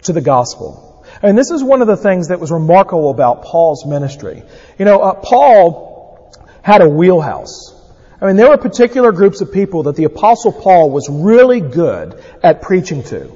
to 0.02 0.12
the 0.12 0.20
gospel. 0.20 1.04
And 1.22 1.36
this 1.36 1.50
is 1.50 1.62
one 1.62 1.82
of 1.82 1.88
the 1.88 1.96
things 1.96 2.28
that 2.28 2.40
was 2.40 2.50
remarkable 2.52 3.10
about 3.10 3.42
Paul's 3.42 3.84
ministry. 3.86 4.42
You 4.78 4.84
know, 4.84 5.00
uh, 5.00 5.14
Paul 5.14 6.32
had 6.62 6.80
a 6.80 6.88
wheelhouse. 6.88 7.74
I 8.20 8.26
mean, 8.26 8.36
there 8.36 8.48
were 8.48 8.58
particular 8.58 9.12
groups 9.12 9.40
of 9.40 9.52
people 9.52 9.84
that 9.84 9.96
the 9.96 10.04
apostle 10.04 10.52
Paul 10.52 10.90
was 10.90 11.08
really 11.08 11.60
good 11.60 12.22
at 12.42 12.62
preaching 12.62 13.02
to. 13.04 13.32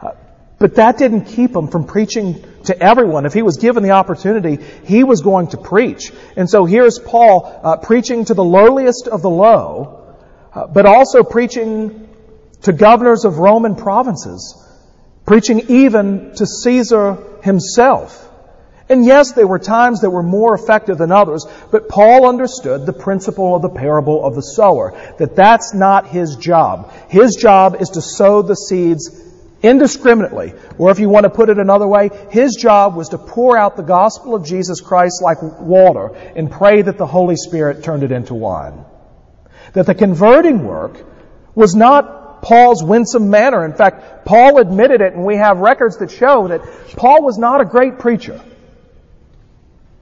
Uh, 0.00 0.12
But 0.58 0.74
that 0.74 0.98
didn't 0.98 1.26
keep 1.26 1.54
him 1.54 1.68
from 1.68 1.84
preaching 1.86 2.44
to 2.64 2.78
everyone. 2.78 3.26
If 3.26 3.32
he 3.32 3.42
was 3.42 3.56
given 3.56 3.82
the 3.82 3.92
opportunity, 3.92 4.58
he 4.84 5.04
was 5.04 5.22
going 5.22 5.48
to 5.48 5.56
preach. 5.56 6.12
And 6.36 6.50
so 6.50 6.66
here's 6.66 6.98
Paul 6.98 7.60
uh, 7.62 7.76
preaching 7.76 8.24
to 8.26 8.34
the 8.34 8.44
lowliest 8.44 9.08
of 9.08 9.22
the 9.22 9.30
low, 9.30 10.16
uh, 10.52 10.66
but 10.66 10.84
also 10.84 11.22
preaching 11.22 12.08
to 12.62 12.72
governors 12.72 13.24
of 13.24 13.38
Roman 13.38 13.76
provinces, 13.76 14.54
preaching 15.28 15.66
even 15.68 16.34
to 16.34 16.46
Caesar 16.46 17.18
himself. 17.42 18.24
And 18.88 19.04
yes, 19.04 19.32
there 19.32 19.46
were 19.46 19.58
times 19.58 20.00
that 20.00 20.08
were 20.08 20.22
more 20.22 20.54
effective 20.54 20.96
than 20.96 21.12
others, 21.12 21.46
but 21.70 21.90
Paul 21.90 22.26
understood 22.26 22.86
the 22.86 22.94
principle 22.94 23.54
of 23.54 23.60
the 23.60 23.68
parable 23.68 24.24
of 24.24 24.34
the 24.34 24.40
sower, 24.40 24.98
that 25.18 25.36
that's 25.36 25.74
not 25.74 26.06
his 26.06 26.36
job. 26.36 26.90
His 27.10 27.36
job 27.36 27.76
is 27.78 27.90
to 27.90 28.00
sow 28.00 28.40
the 28.40 28.54
seeds 28.54 29.22
indiscriminately. 29.62 30.54
Or 30.78 30.90
if 30.90 30.98
you 30.98 31.10
want 31.10 31.24
to 31.24 31.30
put 31.30 31.50
it 31.50 31.58
another 31.58 31.86
way, 31.86 32.08
his 32.30 32.56
job 32.56 32.96
was 32.96 33.10
to 33.10 33.18
pour 33.18 33.58
out 33.58 33.76
the 33.76 33.82
gospel 33.82 34.34
of 34.34 34.46
Jesus 34.46 34.80
Christ 34.80 35.20
like 35.20 35.42
water 35.42 36.16
and 36.36 36.50
pray 36.50 36.80
that 36.80 36.96
the 36.96 37.06
Holy 37.06 37.36
Spirit 37.36 37.84
turned 37.84 38.02
it 38.02 38.12
into 38.12 38.32
wine. 38.32 38.82
That 39.74 39.84
the 39.84 39.94
converting 39.94 40.64
work 40.64 41.04
was 41.54 41.74
not 41.74 42.17
Paul's 42.42 42.82
winsome 42.82 43.30
manner. 43.30 43.64
In 43.64 43.74
fact, 43.74 44.24
Paul 44.24 44.58
admitted 44.58 45.00
it 45.00 45.14
and 45.14 45.24
we 45.24 45.36
have 45.36 45.58
records 45.58 45.98
that 45.98 46.10
show 46.10 46.48
that 46.48 46.62
Paul 46.96 47.22
was 47.22 47.38
not 47.38 47.60
a 47.60 47.64
great 47.64 47.98
preacher. 47.98 48.40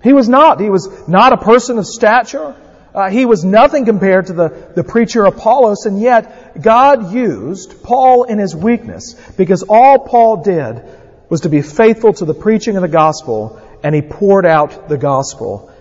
He 0.02 0.12
was 0.12 0.28
not. 0.28 0.60
He 0.60 0.70
was 0.70 1.08
not 1.08 1.32
a 1.32 1.36
person 1.36 1.78
of 1.78 1.86
stature. 1.86 2.54
Uh, 2.94 3.10
he 3.10 3.26
was 3.26 3.44
nothing 3.44 3.84
compared 3.84 4.26
to 4.26 4.32
the, 4.32 4.72
the 4.74 4.82
preacher 4.82 5.24
Apollos, 5.26 5.84
and 5.84 6.00
yet 6.00 6.62
God 6.62 7.12
used 7.12 7.82
Paul 7.82 8.24
in 8.24 8.38
his 8.38 8.56
weakness 8.56 9.14
because 9.36 9.64
all 9.68 9.98
Paul 9.98 10.42
did 10.42 10.82
was 11.28 11.42
to 11.42 11.50
be 11.50 11.60
faithful 11.60 12.14
to 12.14 12.24
the 12.24 12.32
preaching 12.32 12.76
of 12.76 12.82
the 12.82 12.88
gospel, 12.88 13.60
and 13.82 13.94
he 13.94 14.00
poured 14.00 14.46
out 14.46 14.88
the 14.88 14.96
gospel 14.96 15.72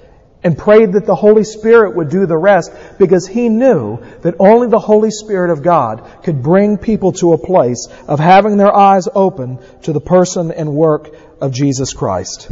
and 0.45 0.55
prayed 0.55 0.93
that 0.93 1.07
the 1.07 1.15
Holy 1.15 1.43
Spirit 1.43 1.95
would 1.95 2.09
do 2.09 2.27
the 2.27 2.37
rest 2.37 2.71
because 2.99 3.27
he 3.27 3.49
knew 3.49 3.97
that 4.21 4.35
only 4.37 4.67
the 4.67 4.79
Holy 4.79 5.09
Spirit 5.09 5.49
of 5.49 5.63
God 5.63 6.07
could 6.23 6.43
bring 6.43 6.77
people 6.77 7.13
to 7.13 7.33
a 7.33 7.37
place 7.37 7.87
of 8.07 8.19
having 8.19 8.55
their 8.55 8.73
eyes 8.73 9.07
open 9.15 9.57
to 9.81 9.91
the 9.91 9.99
person 9.99 10.51
and 10.51 10.71
work 10.71 11.09
of 11.41 11.51
Jesus 11.51 11.93
Christ. 11.93 12.51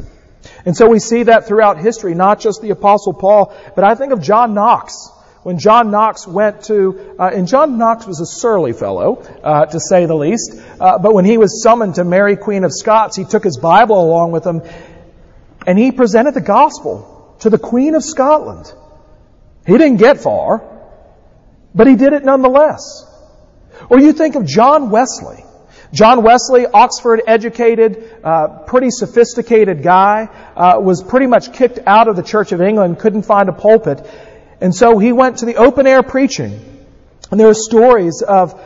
And 0.65 0.75
so 0.75 0.89
we 0.89 0.97
see 0.97 1.23
that 1.23 1.45
throughout 1.45 1.77
history, 1.77 2.15
not 2.15 2.39
just 2.39 2.63
the 2.63 2.71
Apostle 2.71 3.13
Paul, 3.13 3.55
but 3.75 3.83
I 3.83 3.93
think 3.93 4.11
of 4.11 4.23
John 4.23 4.55
Knox. 4.55 5.11
When 5.43 5.59
John 5.59 5.91
Knox 5.91 6.25
went 6.25 6.63
to, 6.63 7.15
uh, 7.19 7.29
and 7.31 7.47
John 7.47 7.77
Knox 7.77 8.07
was 8.07 8.19
a 8.21 8.25
surly 8.25 8.73
fellow, 8.73 9.21
uh, 9.43 9.67
to 9.67 9.79
say 9.79 10.07
the 10.07 10.15
least, 10.15 10.59
uh, 10.79 10.97
but 10.97 11.13
when 11.13 11.25
he 11.25 11.37
was 11.37 11.61
summoned 11.61 11.95
to 11.95 12.03
Mary 12.03 12.37
Queen 12.37 12.63
of 12.63 12.71
Scots, 12.73 13.15
he 13.15 13.23
took 13.23 13.43
his 13.43 13.57
Bible 13.57 14.03
along 14.03 14.31
with 14.31 14.47
him, 14.47 14.63
and 15.67 15.77
he 15.77 15.91
presented 15.91 16.33
the 16.33 16.41
gospel 16.41 17.12
to 17.43 17.49
the 17.49 17.57
Queen 17.57 17.93
of 17.93 18.03
Scotland. 18.03 18.73
He 19.67 19.77
didn't 19.77 19.97
get 19.97 20.17
far, 20.17 20.63
but 21.75 21.87
he 21.87 21.95
did 21.95 22.13
it 22.13 22.23
nonetheless. 22.23 23.05
Or 23.89 23.99
you 23.99 24.13
think 24.13 24.35
of 24.35 24.45
John 24.45 24.89
Wesley. 24.89 25.43
John 25.91 26.23
Wesley, 26.23 26.65
Oxford 26.65 27.21
educated, 27.27 28.17
uh, 28.23 28.47
pretty 28.65 28.89
sophisticated 28.91 29.83
guy, 29.83 30.29
uh, 30.55 30.79
was 30.79 31.03
pretty 31.03 31.27
much 31.27 31.51
kicked 31.51 31.79
out 31.85 32.07
of 32.07 32.15
the 32.15 32.23
Church 32.23 32.53
of 32.53 32.61
England, 32.61 32.99
couldn't 32.99 33.23
find 33.23 33.49
a 33.49 33.53
pulpit. 33.53 34.09
And 34.61 34.73
so 34.73 34.97
he 34.97 35.11
went 35.11 35.39
to 35.39 35.45
the 35.45 35.57
open 35.57 35.85
air 35.85 36.01
preaching. 36.01 36.59
And 37.29 37.39
there 37.39 37.49
are 37.49 37.53
stories 37.53 38.21
of 38.21 38.59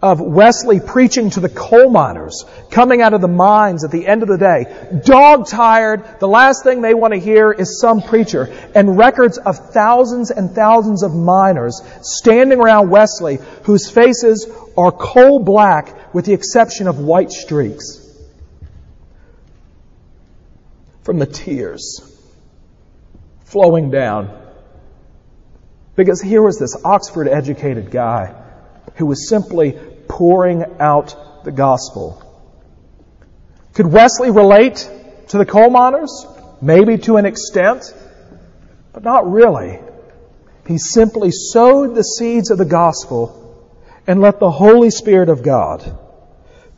of 0.00 0.20
Wesley 0.20 0.78
preaching 0.78 1.30
to 1.30 1.40
the 1.40 1.48
coal 1.48 1.90
miners 1.90 2.44
coming 2.70 3.02
out 3.02 3.14
of 3.14 3.20
the 3.20 3.28
mines 3.28 3.84
at 3.84 3.90
the 3.90 4.06
end 4.06 4.22
of 4.22 4.28
the 4.28 4.38
day. 4.38 5.00
Dog 5.04 5.48
tired. 5.48 6.20
The 6.20 6.28
last 6.28 6.62
thing 6.62 6.82
they 6.82 6.94
want 6.94 7.14
to 7.14 7.20
hear 7.20 7.50
is 7.50 7.80
some 7.80 8.02
preacher. 8.02 8.44
And 8.74 8.96
records 8.96 9.38
of 9.38 9.72
thousands 9.72 10.30
and 10.30 10.52
thousands 10.52 11.02
of 11.02 11.14
miners 11.14 11.82
standing 12.02 12.60
around 12.60 12.90
Wesley 12.90 13.38
whose 13.64 13.90
faces 13.90 14.48
are 14.76 14.92
coal 14.92 15.40
black 15.40 16.14
with 16.14 16.26
the 16.26 16.32
exception 16.32 16.86
of 16.86 17.00
white 17.00 17.32
streaks 17.32 18.04
from 21.02 21.18
the 21.18 21.26
tears 21.26 22.00
flowing 23.46 23.90
down. 23.90 24.44
Because 25.96 26.20
here 26.20 26.42
was 26.42 26.60
this 26.60 26.76
Oxford 26.84 27.26
educated 27.26 27.90
guy 27.90 28.37
who 28.98 29.06
was 29.06 29.28
simply 29.28 29.78
pouring 30.08 30.64
out 30.80 31.44
the 31.44 31.52
gospel. 31.52 32.22
Could 33.74 33.86
Wesley 33.86 34.30
relate 34.30 34.90
to 35.28 35.38
the 35.38 35.46
coal 35.46 35.70
miners? 35.70 36.26
Maybe 36.60 36.98
to 36.98 37.16
an 37.16 37.24
extent, 37.24 37.94
but 38.92 39.04
not 39.04 39.30
really. 39.30 39.78
He 40.66 40.78
simply 40.78 41.30
sowed 41.30 41.94
the 41.94 42.02
seeds 42.02 42.50
of 42.50 42.58
the 42.58 42.64
gospel 42.64 43.70
and 44.06 44.20
let 44.20 44.40
the 44.40 44.50
Holy 44.50 44.90
Spirit 44.90 45.28
of 45.28 45.42
God 45.42 45.96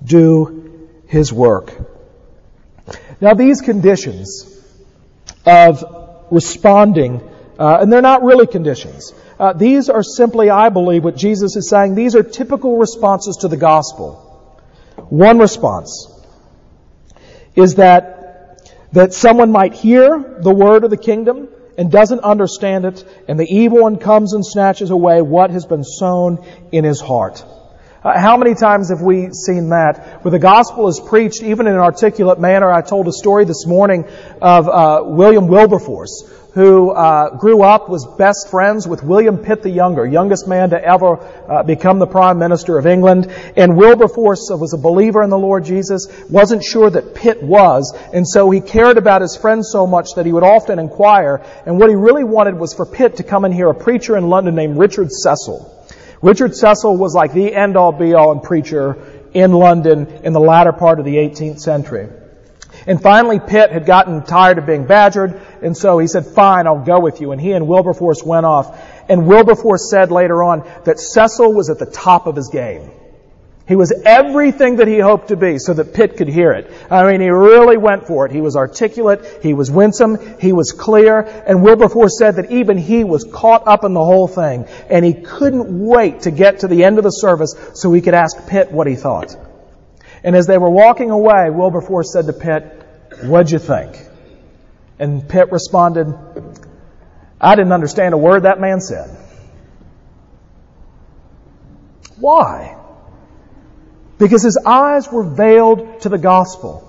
do 0.05 0.89
His 1.07 1.33
work. 1.33 1.73
Now 3.21 3.35
these 3.35 3.63
conditions 3.63 4.47
of 5.47 5.83
responding, 6.31 7.23
uh, 7.61 7.79
and 7.81 7.93
they're 7.93 8.01
not 8.01 8.23
really 8.23 8.47
conditions. 8.47 9.13
Uh, 9.39 9.53
these 9.53 9.91
are 9.91 10.03
simply, 10.03 10.49
I 10.49 10.71
believe, 10.71 11.05
what 11.05 11.15
Jesus 11.17 11.57
is 11.57 11.69
saying. 11.69 11.95
These 11.95 12.17
are 12.17 12.23
typical 12.23 12.79
responses 12.79 13.37
to 13.43 13.49
the 13.49 13.59
gospel. 13.59 14.15
One 15.11 15.39
response 15.39 16.11
is 17.55 17.75
that, 17.75 18.73
that 18.93 19.13
someone 19.13 19.53
might 19.53 19.75
hear 19.75 20.39
the 20.41 20.53
word 20.53 20.85
of 20.85 20.91
the 20.91 20.97
kingdom 20.97 21.49
and 21.77 21.93
doesn't 21.93 22.21
understand 22.21 22.87
it, 22.87 23.05
and 23.29 23.39
the 23.39 23.47
evil 23.47 23.83
one 23.83 23.99
comes 23.99 24.33
and 24.33 24.45
snatches 24.45 24.89
away 24.91 25.21
what 25.21 25.51
has 25.51 25.67
been 25.67 25.85
sown 25.85 26.43
in 26.73 26.85
his 26.85 27.01
heart. 27.01 27.45
Uh, 28.03 28.19
how 28.19 28.39
many 28.39 28.55
times 28.55 28.89
have 28.89 29.03
we 29.03 29.35
seen 29.35 29.69
that? 29.69 30.25
Where 30.25 30.33
the 30.33 30.39
gospel 30.39 30.89
is 30.89 30.99
preached, 30.99 31.43
even 31.43 31.67
in 31.67 31.75
an 31.75 31.81
articulate 31.81 32.41
manner. 32.41 32.73
I 32.73 32.81
told 32.81 33.07
a 33.09 33.13
story 33.13 33.45
this 33.45 33.67
morning 33.67 34.09
of 34.41 34.69
uh, 34.69 35.03
William 35.05 35.49
Wilberforce, 35.49 36.25
who 36.55 36.91
uh, 36.91 37.37
grew 37.37 37.63
up, 37.63 37.89
was 37.89 38.07
best 38.19 38.51
friends 38.51 38.87
with 38.87 39.03
William 39.03 39.39
Pitt 39.39 39.63
the 39.63 39.71
Younger, 39.71 40.05
youngest 40.05 40.49
man 40.49 40.71
to 40.71 40.83
ever 40.83 41.19
uh, 41.49 41.63
become 41.63 41.99
the 41.99 42.07
Prime 42.07 42.39
Minister 42.39 42.79
of 42.79 42.87
England. 42.87 43.33
And 43.57 43.77
Wilberforce 43.77 44.49
was 44.51 44.75
a 44.75 44.79
believer 44.79 45.23
in 45.23 45.31
the 45.31 45.39
Lord 45.39 45.65
Jesus, 45.65 46.09
wasn't 46.29 46.65
sure 46.65 46.91
that 46.91 47.15
Pitt 47.15 47.43
was, 47.43 47.97
and 48.13 48.27
so 48.27 48.51
he 48.51 48.61
cared 48.61 48.99
about 48.99 49.23
his 49.23 49.37
friend 49.37 49.65
so 49.65 49.87
much 49.87 50.15
that 50.17 50.27
he 50.27 50.33
would 50.33 50.43
often 50.43 50.79
inquire. 50.79 51.45
And 51.67 51.79
what 51.79 51.89
he 51.89 51.95
really 51.95 52.25
wanted 52.25 52.59
was 52.59 52.75
for 52.75 52.87
Pitt 52.87 53.17
to 53.17 53.23
come 53.23 53.45
and 53.45 53.55
hear 53.55 53.69
a 53.69 53.75
preacher 53.75 54.17
in 54.17 54.29
London 54.29 54.55
named 54.55 54.77
Richard 54.77 55.13
Cecil. 55.13 55.77
Richard 56.21 56.55
Cecil 56.55 56.97
was 56.97 57.15
like 57.15 57.33
the 57.33 57.55
end-all 57.55 57.93
be-all 57.93 58.33
and 58.33 58.43
preacher 58.43 58.99
in 59.33 59.53
London 59.53 60.07
in 60.25 60.33
the 60.33 60.41
latter 60.41 60.73
part 60.73 60.99
of 60.99 61.05
the 61.05 61.17
18th 61.17 61.61
century. 61.61 62.09
And 62.87 63.01
finally, 63.01 63.41
Pitt 63.41 63.71
had 63.71 63.87
gotten 63.87 64.25
tired 64.25 64.59
of 64.59 64.67
being 64.67 64.87
badgered, 64.87 65.41
and 65.63 65.77
so 65.77 65.99
he 65.99 66.07
said, 66.07 66.27
fine, 66.27 66.67
I'll 66.67 66.85
go 66.85 67.01
with 67.01 67.21
you. 67.21 67.33
And 67.33 67.41
he 67.41 67.53
and 67.53 67.69
Wilberforce 67.69 68.23
went 68.23 68.47
off. 68.47 68.79
And 69.09 69.27
Wilberforce 69.27 69.91
said 69.91 70.11
later 70.11 70.43
on 70.43 70.69
that 70.85 70.99
Cecil 71.01 71.53
was 71.53 71.71
at 71.71 71.79
the 71.79 71.87
top 71.87 72.27
of 72.27 72.37
his 72.37 72.49
game. 72.49 72.91
He 73.71 73.77
was 73.77 73.93
everything 74.05 74.77
that 74.77 74.89
he 74.89 74.99
hoped 74.99 75.29
to 75.29 75.37
be 75.37 75.61
so 75.61 75.73
that 75.75 75.95
Pitt 75.95 76.17
could 76.17 76.27
hear 76.27 76.51
it. 76.51 76.73
I 76.91 77.09
mean, 77.09 77.21
he 77.21 77.29
really 77.29 77.77
went 77.77 78.09
for 78.09 78.27
it. 78.27 78.33
He 78.33 78.41
was 78.41 78.57
articulate, 78.57 79.25
he 79.45 79.55
was 79.55 79.71
winsome, 79.71 80.19
he 80.41 80.53
was 80.53 80.73
clear, 80.73 81.21
and 81.21 81.63
Wilberforce 81.63 82.19
said 82.19 82.35
that 82.35 82.51
even 82.51 82.79
he 82.79 83.05
was 83.05 83.23
caught 83.23 83.69
up 83.69 83.85
in 83.85 83.95
the 83.95 84.05
whole 84.05 84.27
thing, 84.27 84.67
and 84.89 85.05
he 85.05 85.15
couldn't 85.15 85.87
wait 85.87 86.23
to 86.23 86.33
get 86.33 86.61
to 86.61 86.67
the 86.67 86.83
end 86.83 86.99
of 86.99 87.05
the 87.05 87.11
service 87.11 87.55
so 87.75 87.93
he 87.93 88.01
could 88.01 88.15
ask 88.15 88.49
Pitt 88.49 88.73
what 88.73 88.89
he 88.89 88.97
thought. 88.97 89.37
And 90.23 90.37
as 90.37 90.47
they 90.47 90.59
were 90.59 90.71
walking 90.71 91.11
away, 91.11 91.51
Wilberforce 91.51 92.13
said 92.13 92.27
to 92.27 92.33
Pitt, 92.33 92.87
What'd 93.23 93.51
you 93.51 93.59
think? 93.59 93.99
And 94.99 95.27
Pitt 95.29 95.51
responded, 95.51 96.15
I 97.41 97.55
didn't 97.55 97.73
understand 97.73 98.15
a 98.15 98.19
word 98.19 98.43
that 98.43 98.61
man 98.61 98.81
said. 98.81 99.17
Why? 102.19 102.77
Because 104.19 104.43
his 104.43 104.59
eyes 104.67 105.11
were 105.11 105.23
veiled 105.23 106.03
to 106.03 106.11
the 106.11 106.19
gospel. 106.19 106.87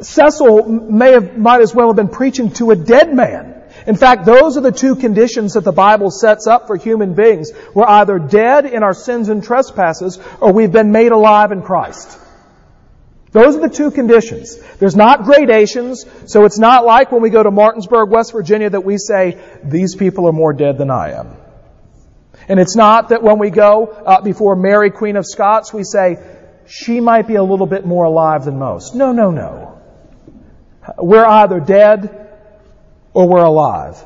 Cecil 0.00 0.68
may 0.68 1.12
have, 1.12 1.38
might 1.38 1.60
as 1.60 1.74
well 1.74 1.86
have 1.88 1.96
been 1.96 2.08
preaching 2.08 2.50
to 2.54 2.72
a 2.72 2.76
dead 2.76 3.14
man. 3.14 3.55
In 3.86 3.96
fact, 3.96 4.24
those 4.24 4.56
are 4.56 4.60
the 4.60 4.72
two 4.72 4.96
conditions 4.96 5.54
that 5.54 5.62
the 5.62 5.72
Bible 5.72 6.10
sets 6.10 6.46
up 6.46 6.66
for 6.66 6.76
human 6.76 7.14
beings. 7.14 7.52
We're 7.72 7.86
either 7.86 8.18
dead 8.18 8.66
in 8.66 8.82
our 8.82 8.94
sins 8.94 9.28
and 9.28 9.42
trespasses 9.44 10.18
or 10.40 10.52
we've 10.52 10.72
been 10.72 10.90
made 10.90 11.12
alive 11.12 11.52
in 11.52 11.62
Christ. 11.62 12.18
Those 13.30 13.54
are 13.54 13.60
the 13.60 13.68
two 13.68 13.90
conditions. 13.90 14.56
There's 14.78 14.96
not 14.96 15.24
gradations, 15.24 16.04
so 16.26 16.46
it's 16.46 16.58
not 16.58 16.84
like 16.84 17.12
when 17.12 17.22
we 17.22 17.30
go 17.30 17.42
to 17.42 17.50
Martinsburg, 17.50 18.10
West 18.10 18.32
Virginia 18.32 18.70
that 18.70 18.84
we 18.84 18.98
say, 18.98 19.38
these 19.62 19.94
people 19.94 20.26
are 20.26 20.32
more 20.32 20.52
dead 20.52 20.78
than 20.78 20.90
I 20.90 21.12
am. 21.12 21.36
And 22.48 22.58
it's 22.58 22.76
not 22.76 23.10
that 23.10 23.22
when 23.22 23.38
we 23.38 23.50
go 23.50 23.86
uh, 23.86 24.20
before 24.20 24.56
Mary, 24.56 24.90
Queen 24.90 25.16
of 25.16 25.26
Scots, 25.26 25.72
we 25.72 25.84
say, 25.84 26.16
she 26.66 27.00
might 27.00 27.26
be 27.26 27.34
a 27.34 27.42
little 27.42 27.66
bit 27.66 27.84
more 27.84 28.04
alive 28.04 28.44
than 28.44 28.58
most. 28.58 28.94
No, 28.94 29.12
no, 29.12 29.30
no. 29.30 29.80
We're 30.98 31.24
either 31.24 31.60
dead 31.60 32.25
or 33.16 33.26
we're 33.26 33.42
alive. 33.42 33.96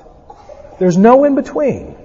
There's 0.78 0.96
no 0.96 1.24
in 1.24 1.34
between. 1.34 1.96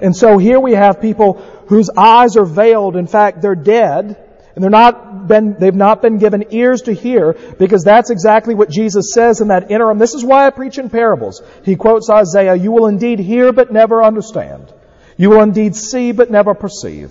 And 0.00 0.14
so 0.16 0.38
here 0.38 0.60
we 0.60 0.74
have 0.74 1.00
people 1.00 1.32
whose 1.66 1.90
eyes 1.90 2.36
are 2.36 2.44
veiled. 2.44 2.94
In 2.94 3.08
fact, 3.08 3.42
they're 3.42 3.56
dead. 3.56 4.16
And 4.54 4.62
they're 4.62 4.70
not 4.70 5.26
been, 5.26 5.56
they've 5.58 5.74
not 5.74 6.02
been 6.02 6.18
given 6.18 6.44
ears 6.54 6.82
to 6.82 6.92
hear 6.92 7.32
because 7.58 7.82
that's 7.82 8.10
exactly 8.10 8.54
what 8.54 8.70
Jesus 8.70 9.12
says 9.12 9.40
in 9.40 9.48
that 9.48 9.72
interim. 9.72 9.98
This 9.98 10.14
is 10.14 10.24
why 10.24 10.46
I 10.46 10.50
preach 10.50 10.78
in 10.78 10.88
parables. 10.88 11.42
He 11.64 11.74
quotes 11.74 12.08
Isaiah, 12.08 12.54
you 12.54 12.70
will 12.70 12.86
indeed 12.86 13.18
hear 13.18 13.52
but 13.52 13.72
never 13.72 14.04
understand. 14.04 14.72
You 15.16 15.30
will 15.30 15.42
indeed 15.42 15.74
see 15.74 16.12
but 16.12 16.30
never 16.30 16.54
perceive. 16.54 17.10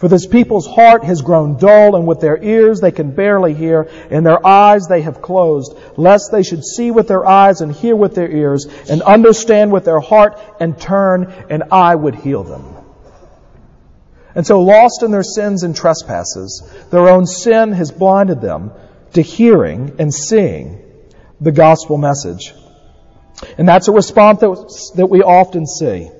For 0.00 0.08
this 0.08 0.26
people's 0.26 0.66
heart 0.66 1.04
has 1.04 1.20
grown 1.20 1.58
dull, 1.58 1.94
and 1.94 2.06
with 2.06 2.20
their 2.20 2.42
ears 2.42 2.80
they 2.80 2.90
can 2.90 3.10
barely 3.10 3.52
hear, 3.52 3.86
and 4.10 4.24
their 4.24 4.44
eyes 4.44 4.86
they 4.88 5.02
have 5.02 5.20
closed, 5.20 5.76
lest 5.98 6.32
they 6.32 6.42
should 6.42 6.64
see 6.64 6.90
with 6.90 7.06
their 7.06 7.26
eyes 7.26 7.60
and 7.60 7.70
hear 7.70 7.94
with 7.94 8.14
their 8.14 8.30
ears, 8.30 8.66
and 8.88 9.02
understand 9.02 9.70
with 9.70 9.84
their 9.84 10.00
heart 10.00 10.40
and 10.58 10.80
turn, 10.80 11.30
and 11.50 11.64
I 11.70 11.94
would 11.94 12.14
heal 12.14 12.42
them. 12.42 12.64
And 14.34 14.46
so, 14.46 14.62
lost 14.62 15.02
in 15.02 15.10
their 15.10 15.22
sins 15.22 15.64
and 15.64 15.76
trespasses, 15.76 16.62
their 16.90 17.06
own 17.10 17.26
sin 17.26 17.72
has 17.72 17.90
blinded 17.90 18.40
them 18.40 18.72
to 19.12 19.20
hearing 19.20 19.96
and 19.98 20.14
seeing 20.14 20.82
the 21.42 21.52
gospel 21.52 21.98
message. 21.98 22.54
And 23.58 23.68
that's 23.68 23.88
a 23.88 23.92
response 23.92 24.40
that, 24.94 25.06
we 25.10 25.22
often 25.22 25.66
see. 25.66 26.10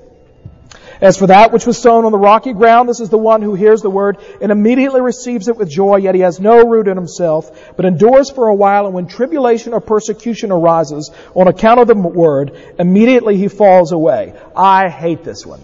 As 1.01 1.17
for 1.17 1.27
that 1.29 1.51
which 1.51 1.67
was 1.67 1.79
sown 1.79 2.05
on 2.05 2.13
the 2.13 2.19
rocky 2.19 2.53
ground, 2.53 2.89
this 2.89 3.01
is 3.01 3.09
the 3.09 3.17
one 3.17 3.41
who 3.41 3.55
hears 3.55 3.81
the 3.81 3.91
word 3.91 4.19
and 4.43 4.53
immediately 4.53 5.01
receives 5.01 5.49
it 5.49 5.57
with 5.57 5.71
joy, 5.71 5.97
yet 5.97 6.15
he 6.15 6.21
has 6.21 6.39
no 6.39 6.67
root 6.67 6.89
in 6.89 6.97
himself, 6.97 7.75
but 7.77 7.87
endures 7.87 8.31
for 8.31 8.49
a 8.49 8.55
while, 8.55 8.85
and 8.85 8.95
when 8.95 9.07
tribulation 9.07 9.73
or 9.73 9.81
persecution 9.81 10.53
arises 10.53 11.11
on 11.35 11.49
account 11.49 11.81
of 11.81 11.87
the 11.87 11.95
word, 11.95 12.53
immediately 12.79 13.39
he 13.39 13.49
falls 13.49 13.93
away. 13.93 14.39
I 14.55 14.91
hate 14.91 15.25
this 15.25 15.47
one. 15.47 15.61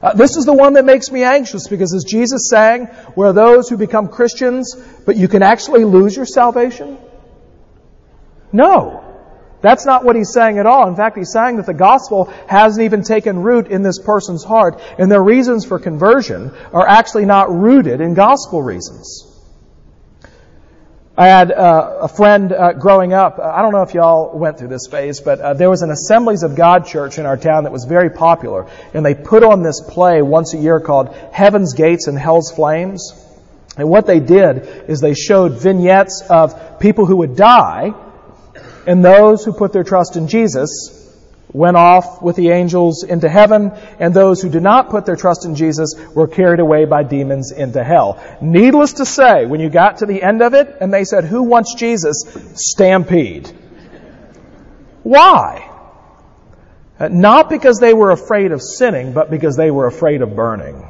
Uh, 0.00 0.14
this 0.14 0.36
is 0.36 0.44
the 0.46 0.52
one 0.52 0.72
that 0.72 0.84
makes 0.84 1.12
me 1.12 1.22
anxious 1.22 1.68
because 1.68 1.94
as 1.94 2.04
Jesus 2.04 2.48
sang, 2.48 2.86
where 3.14 3.32
those 3.32 3.68
who 3.68 3.76
become 3.76 4.08
Christians, 4.08 4.74
but 5.06 5.16
you 5.16 5.28
can 5.28 5.42
actually 5.42 5.84
lose 5.84 6.16
your 6.16 6.26
salvation? 6.26 6.98
No. 8.50 9.01
That's 9.62 9.86
not 9.86 10.04
what 10.04 10.16
he's 10.16 10.32
saying 10.32 10.58
at 10.58 10.66
all. 10.66 10.88
In 10.88 10.96
fact, 10.96 11.16
he's 11.16 11.32
saying 11.32 11.56
that 11.56 11.66
the 11.66 11.72
gospel 11.72 12.24
hasn't 12.48 12.84
even 12.84 13.02
taken 13.02 13.38
root 13.38 13.68
in 13.68 13.82
this 13.82 13.98
person's 13.98 14.42
heart, 14.44 14.80
and 14.98 15.10
their 15.10 15.22
reasons 15.22 15.64
for 15.64 15.78
conversion 15.78 16.52
are 16.72 16.86
actually 16.86 17.24
not 17.24 17.48
rooted 17.50 18.00
in 18.00 18.14
gospel 18.14 18.60
reasons. 18.60 19.28
I 21.16 21.28
had 21.28 21.52
uh, 21.52 21.98
a 22.02 22.08
friend 22.08 22.52
uh, 22.52 22.72
growing 22.72 23.12
up. 23.12 23.38
I 23.38 23.62
don't 23.62 23.72
know 23.72 23.82
if 23.82 23.94
y'all 23.94 24.36
went 24.36 24.58
through 24.58 24.68
this 24.68 24.88
phase, 24.90 25.20
but 25.20 25.40
uh, 25.40 25.54
there 25.54 25.70
was 25.70 25.82
an 25.82 25.90
Assemblies 25.90 26.42
of 26.42 26.56
God 26.56 26.86
church 26.86 27.18
in 27.18 27.26
our 27.26 27.36
town 27.36 27.64
that 27.64 27.72
was 27.72 27.84
very 27.84 28.10
popular, 28.10 28.66
and 28.94 29.04
they 29.04 29.14
put 29.14 29.44
on 29.44 29.62
this 29.62 29.80
play 29.80 30.22
once 30.22 30.54
a 30.54 30.58
year 30.58 30.80
called 30.80 31.14
Heaven's 31.32 31.74
Gates 31.74 32.08
and 32.08 32.18
Hell's 32.18 32.50
Flames. 32.50 33.12
And 33.76 33.88
what 33.88 34.06
they 34.06 34.20
did 34.20 34.90
is 34.90 35.00
they 35.00 35.14
showed 35.14 35.60
vignettes 35.60 36.22
of 36.28 36.80
people 36.80 37.06
who 37.06 37.18
would 37.18 37.36
die 37.36 37.94
and 38.86 39.04
those 39.04 39.44
who 39.44 39.52
put 39.52 39.72
their 39.72 39.84
trust 39.84 40.16
in 40.16 40.28
Jesus 40.28 40.98
went 41.52 41.76
off 41.76 42.22
with 42.22 42.36
the 42.36 42.48
angels 42.48 43.04
into 43.04 43.28
heaven, 43.28 43.72
and 43.98 44.14
those 44.14 44.40
who 44.40 44.48
did 44.48 44.62
not 44.62 44.90
put 44.90 45.04
their 45.04 45.16
trust 45.16 45.44
in 45.44 45.54
Jesus 45.54 45.94
were 46.14 46.26
carried 46.26 46.60
away 46.60 46.86
by 46.86 47.02
demons 47.02 47.52
into 47.52 47.84
hell. 47.84 48.22
Needless 48.40 48.94
to 48.94 49.06
say, 49.06 49.44
when 49.46 49.60
you 49.60 49.68
got 49.68 49.98
to 49.98 50.06
the 50.06 50.22
end 50.22 50.42
of 50.42 50.54
it 50.54 50.76
and 50.80 50.92
they 50.92 51.04
said, 51.04 51.24
Who 51.24 51.42
wants 51.42 51.74
Jesus? 51.74 52.24
Stampede. 52.54 53.50
Why? 55.02 55.68
Uh, 56.98 57.08
not 57.08 57.50
because 57.50 57.78
they 57.80 57.92
were 57.92 58.12
afraid 58.12 58.52
of 58.52 58.62
sinning, 58.62 59.12
but 59.12 59.30
because 59.30 59.56
they 59.56 59.70
were 59.70 59.86
afraid 59.86 60.22
of 60.22 60.34
burning. 60.34 60.88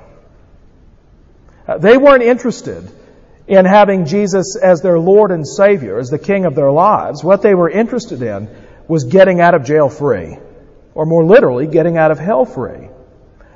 Uh, 1.67 1.79
they 1.79 1.97
weren't 1.97 2.23
interested 2.23 2.91
in 3.47 3.65
having 3.65 4.07
Jesus 4.07 4.57
as 4.57 4.83
their 4.83 4.99
Lord 4.99 5.31
and 5.31 5.47
Savior, 5.47 5.99
as 5.99 6.11
the 6.11 6.19
King 6.19 6.45
of 6.45 6.55
their 6.55 6.71
lives. 6.71 7.25
What 7.25 7.43
they 7.43 7.55
were 7.55 7.69
interested 7.69 8.23
in 8.23 8.49
was 8.89 9.05
getting 9.05 9.41
out 9.41 9.55
of 9.55 9.65
jail 9.65 9.89
free, 9.89 10.39
or 10.95 11.07
more 11.07 11.25
literally, 11.25 11.67
getting 11.67 11.97
out 11.97 12.11
of 12.11 12.19
hell 12.19 12.45
free. 12.45 12.89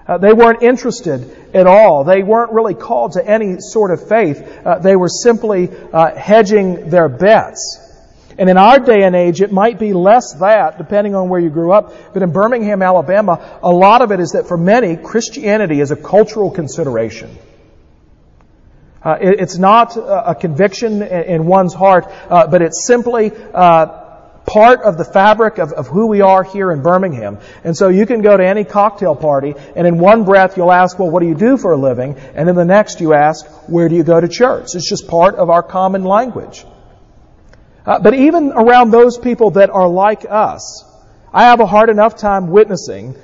Uh, 0.06 0.18
they 0.18 0.32
weren't 0.32 0.62
interested 0.62 1.36
at 1.52 1.66
all. 1.66 2.04
They 2.04 2.22
weren't 2.22 2.52
really 2.52 2.74
called 2.74 3.12
to 3.12 3.26
any 3.26 3.56
sort 3.58 3.90
of 3.90 4.08
faith. 4.08 4.40
Uh, 4.64 4.78
they 4.78 4.94
were 4.94 5.08
simply 5.08 5.68
uh, 5.92 6.14
hedging 6.14 6.90
their 6.90 7.08
bets. 7.08 7.80
And 8.38 8.48
in 8.50 8.56
our 8.56 8.78
day 8.78 9.02
and 9.02 9.16
age, 9.16 9.40
it 9.40 9.50
might 9.50 9.78
be 9.78 9.94
less 9.94 10.34
that, 10.34 10.78
depending 10.78 11.14
on 11.14 11.28
where 11.28 11.40
you 11.40 11.50
grew 11.50 11.72
up. 11.72 11.92
But 12.12 12.22
in 12.22 12.32
Birmingham, 12.32 12.82
Alabama, 12.82 13.58
a 13.62 13.72
lot 13.72 14.02
of 14.02 14.12
it 14.12 14.20
is 14.20 14.32
that 14.32 14.46
for 14.46 14.56
many, 14.56 14.96
Christianity 14.96 15.80
is 15.80 15.90
a 15.90 15.96
cultural 15.96 16.50
consideration. 16.50 17.36
Uh, 19.06 19.16
it, 19.20 19.38
it's 19.38 19.56
not 19.56 19.96
a 19.96 20.34
conviction 20.34 21.00
in 21.00 21.46
one's 21.46 21.72
heart, 21.72 22.06
uh, 22.28 22.48
but 22.48 22.60
it's 22.60 22.84
simply 22.88 23.30
uh, 23.54 23.86
part 24.44 24.82
of 24.82 24.98
the 24.98 25.04
fabric 25.04 25.58
of, 25.58 25.72
of, 25.72 25.86
who 25.86 26.08
we 26.08 26.22
are 26.22 26.42
here 26.42 26.72
in 26.72 26.82
Birmingham. 26.82 27.38
And 27.62 27.76
so 27.76 27.88
you 27.88 28.04
can 28.04 28.20
go 28.20 28.36
to 28.36 28.44
any 28.44 28.64
cocktail 28.64 29.14
party, 29.14 29.54
and 29.76 29.86
in 29.86 30.00
one 30.00 30.24
breath 30.24 30.56
you'll 30.56 30.72
ask, 30.72 30.98
well, 30.98 31.08
what 31.08 31.20
do 31.20 31.28
you 31.28 31.36
do 31.36 31.56
for 31.56 31.70
a 31.70 31.76
living? 31.76 32.16
And 32.34 32.48
in 32.48 32.56
the 32.56 32.64
next 32.64 33.00
you 33.00 33.14
ask, 33.14 33.46
where 33.68 33.88
do 33.88 33.94
you 33.94 34.02
go 34.02 34.20
to 34.20 34.26
church? 34.26 34.74
It's 34.74 34.88
just 34.88 35.06
part 35.06 35.36
of 35.36 35.50
our 35.50 35.62
common 35.62 36.02
language. 36.02 36.64
Uh, 37.86 38.00
but 38.00 38.12
even 38.12 38.50
around 38.50 38.90
those 38.90 39.18
people 39.18 39.52
that 39.52 39.70
are 39.70 39.86
like 39.86 40.26
us, 40.28 40.84
I 41.32 41.44
have 41.44 41.60
a 41.60 41.66
hard 41.66 41.90
enough 41.90 42.16
time 42.16 42.48
witnessing 42.48 43.14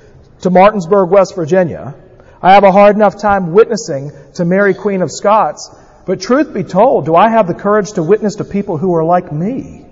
to 0.43 0.49
Martinsburg, 0.49 1.09
West 1.09 1.35
Virginia, 1.35 1.95
I 2.43 2.55
have 2.55 2.65
a 2.65 2.73
hard 2.73 2.97
enough 2.97 3.17
time 3.21 3.53
witnessing 3.53 4.11
to 4.33 4.43
Mary 4.43 4.73
Queen 4.73 5.01
of 5.01 5.09
Scots, 5.09 5.73
but 6.05 6.19
truth 6.19 6.53
be 6.53 6.65
told, 6.65 7.05
do 7.05 7.15
I 7.15 7.29
have 7.29 7.47
the 7.47 7.53
courage 7.53 7.93
to 7.93 8.03
witness 8.03 8.35
to 8.35 8.43
people 8.43 8.77
who 8.77 8.93
are 8.95 9.05
like 9.05 9.31
me? 9.31 9.85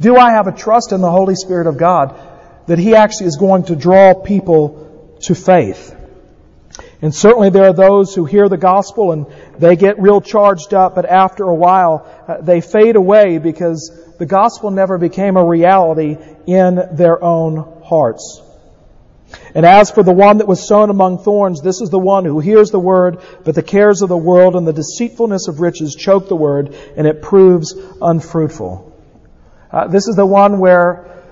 Do 0.00 0.16
I 0.16 0.30
have 0.30 0.46
a 0.46 0.52
trust 0.52 0.92
in 0.92 1.00
the 1.00 1.10
Holy 1.10 1.34
Spirit 1.34 1.66
of 1.66 1.78
God 1.78 2.14
that 2.68 2.78
He 2.78 2.94
actually 2.94 3.26
is 3.26 3.36
going 3.36 3.64
to 3.64 3.74
draw 3.74 4.14
people 4.14 5.16
to 5.22 5.34
faith? 5.34 5.96
And 7.02 7.12
certainly 7.12 7.50
there 7.50 7.64
are 7.64 7.72
those 7.72 8.14
who 8.14 8.24
hear 8.24 8.48
the 8.48 8.56
gospel 8.56 9.10
and 9.10 9.26
they 9.58 9.74
get 9.74 10.00
real 10.00 10.20
charged 10.20 10.74
up, 10.74 10.94
but 10.94 11.06
after 11.06 11.42
a 11.42 11.54
while 11.54 12.06
uh, 12.28 12.40
they 12.40 12.60
fade 12.60 12.94
away 12.94 13.38
because 13.38 13.90
the 14.20 14.26
gospel 14.26 14.70
never 14.70 14.96
became 14.96 15.36
a 15.36 15.44
reality 15.44 16.16
in 16.46 16.76
their 16.92 17.22
own 17.22 17.82
hearts. 17.84 18.42
And 19.54 19.66
as 19.66 19.90
for 19.90 20.02
the 20.02 20.12
one 20.12 20.38
that 20.38 20.48
was 20.48 20.66
sown 20.66 20.90
among 20.90 21.18
thorns, 21.18 21.60
this 21.60 21.80
is 21.80 21.90
the 21.90 21.98
one 21.98 22.24
who 22.24 22.40
hears 22.40 22.70
the 22.70 22.80
word, 22.80 23.20
but 23.44 23.54
the 23.54 23.62
cares 23.62 24.02
of 24.02 24.08
the 24.08 24.16
world 24.16 24.56
and 24.56 24.66
the 24.66 24.72
deceitfulness 24.72 25.48
of 25.48 25.60
riches 25.60 25.94
choke 25.94 26.28
the 26.28 26.36
word, 26.36 26.74
and 26.96 27.06
it 27.06 27.20
proves 27.20 27.74
unfruitful. 28.00 28.84
Uh, 29.70 29.88
this 29.88 30.08
is 30.08 30.16
the 30.16 30.24
one 30.24 30.58
where 30.58 31.22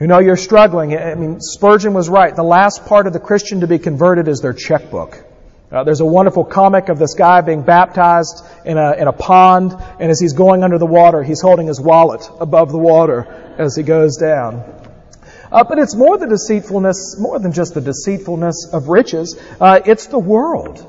you 0.00 0.06
know 0.06 0.18
you're 0.18 0.36
struggling. 0.36 0.96
I 0.96 1.14
mean, 1.14 1.40
Spurgeon 1.40 1.92
was 1.92 2.08
right. 2.08 2.34
The 2.34 2.42
last 2.42 2.86
part 2.86 3.06
of 3.06 3.12
the 3.12 3.20
Christian 3.20 3.60
to 3.60 3.66
be 3.66 3.78
converted 3.78 4.28
is 4.28 4.40
their 4.40 4.54
checkbook. 4.54 5.22
Uh, 5.70 5.84
there's 5.84 6.00
a 6.00 6.06
wonderful 6.06 6.44
comic 6.44 6.90
of 6.90 6.98
this 6.98 7.14
guy 7.14 7.40
being 7.40 7.62
baptized 7.62 8.44
in 8.64 8.76
a, 8.76 8.92
in 8.92 9.08
a 9.08 9.12
pond, 9.12 9.74
and 10.00 10.10
as 10.10 10.20
he's 10.20 10.34
going 10.34 10.62
under 10.62 10.76
the 10.76 10.86
water, 10.86 11.22
he's 11.22 11.40
holding 11.40 11.66
his 11.66 11.80
wallet 11.80 12.28
above 12.40 12.72
the 12.72 12.78
water 12.78 13.54
as 13.58 13.74
he 13.74 13.82
goes 13.82 14.16
down. 14.18 14.81
Uh, 15.52 15.64
but 15.64 15.78
it's 15.78 15.94
more 15.94 16.16
the 16.16 16.26
deceitfulness, 16.26 17.18
more 17.18 17.38
than 17.38 17.52
just 17.52 17.74
the 17.74 17.80
deceitfulness 17.80 18.70
of 18.72 18.88
riches. 18.88 19.38
Uh, 19.60 19.80
it's 19.84 20.06
the 20.06 20.18
world. 20.18 20.88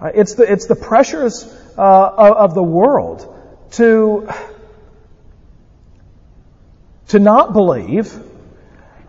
Uh, 0.00 0.10
it's 0.12 0.34
the 0.34 0.42
it's 0.42 0.66
the 0.66 0.74
pressures 0.74 1.44
uh, 1.78 2.08
of 2.16 2.54
the 2.54 2.62
world 2.62 3.32
to 3.72 4.28
to 7.08 7.20
not 7.20 7.52
believe, 7.52 8.12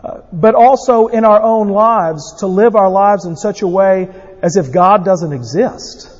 uh, 0.03 0.21
but 0.31 0.53
also 0.53 1.07
in 1.07 1.25
our 1.25 1.41
own 1.41 1.69
lives 1.69 2.35
to 2.39 2.47
live 2.47 2.75
our 2.75 2.89
lives 2.89 3.25
in 3.25 3.35
such 3.35 3.63
a 3.63 3.67
way 3.67 4.07
as 4.43 4.57
if 4.57 4.71
God 4.71 5.03
doesn't 5.03 5.33
exist 5.33 6.16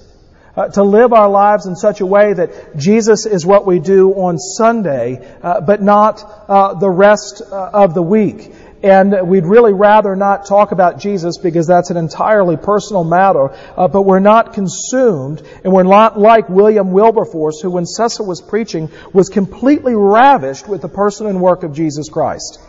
uh, 0.57 0.69
to 0.69 0.83
live 0.83 1.13
our 1.13 1.29
lives 1.29 1.67
in 1.67 1.75
such 1.75 2.01
a 2.01 2.05
way 2.05 2.33
that 2.33 2.75
Jesus 2.75 3.27
is 3.27 3.45
what 3.45 3.67
we 3.67 3.79
do 3.79 4.11
on 4.13 4.39
Sunday, 4.39 5.23
uh, 5.43 5.61
but 5.61 5.81
not 5.83 6.23
uh, 6.49 6.73
the 6.73 6.89
rest 6.89 7.43
uh, 7.43 7.69
of 7.73 7.93
the 7.93 8.01
week. 8.01 8.51
And 8.81 9.27
we'd 9.27 9.45
really 9.45 9.73
rather 9.73 10.15
not 10.15 10.45
talk 10.45 10.71
about 10.71 10.99
Jesus 10.99 11.37
because 11.37 11.67
that's 11.67 11.89
an 11.89 11.97
entirely 11.97 12.57
personal 12.57 13.03
matter, 13.03 13.49
uh, 13.75 13.87
but 13.87 14.03
we're 14.03 14.19
not 14.19 14.53
consumed, 14.53 15.41
and 15.63 15.73
we're 15.73 15.83
not 15.83 16.19
like 16.19 16.47
William 16.49 16.91
Wilberforce, 16.91 17.59
who 17.59 17.71
when 17.71 17.85
Cecil 17.85 18.25
was 18.25 18.41
preaching 18.41 18.89
was 19.13 19.29
completely 19.29 19.95
ravished 19.95 20.67
with 20.67 20.81
the 20.81 20.89
person 20.89 21.27
and 21.27 21.41
work 21.41 21.63
of 21.63 21.73
Jesus 21.73 22.09
Christ. 22.09 22.59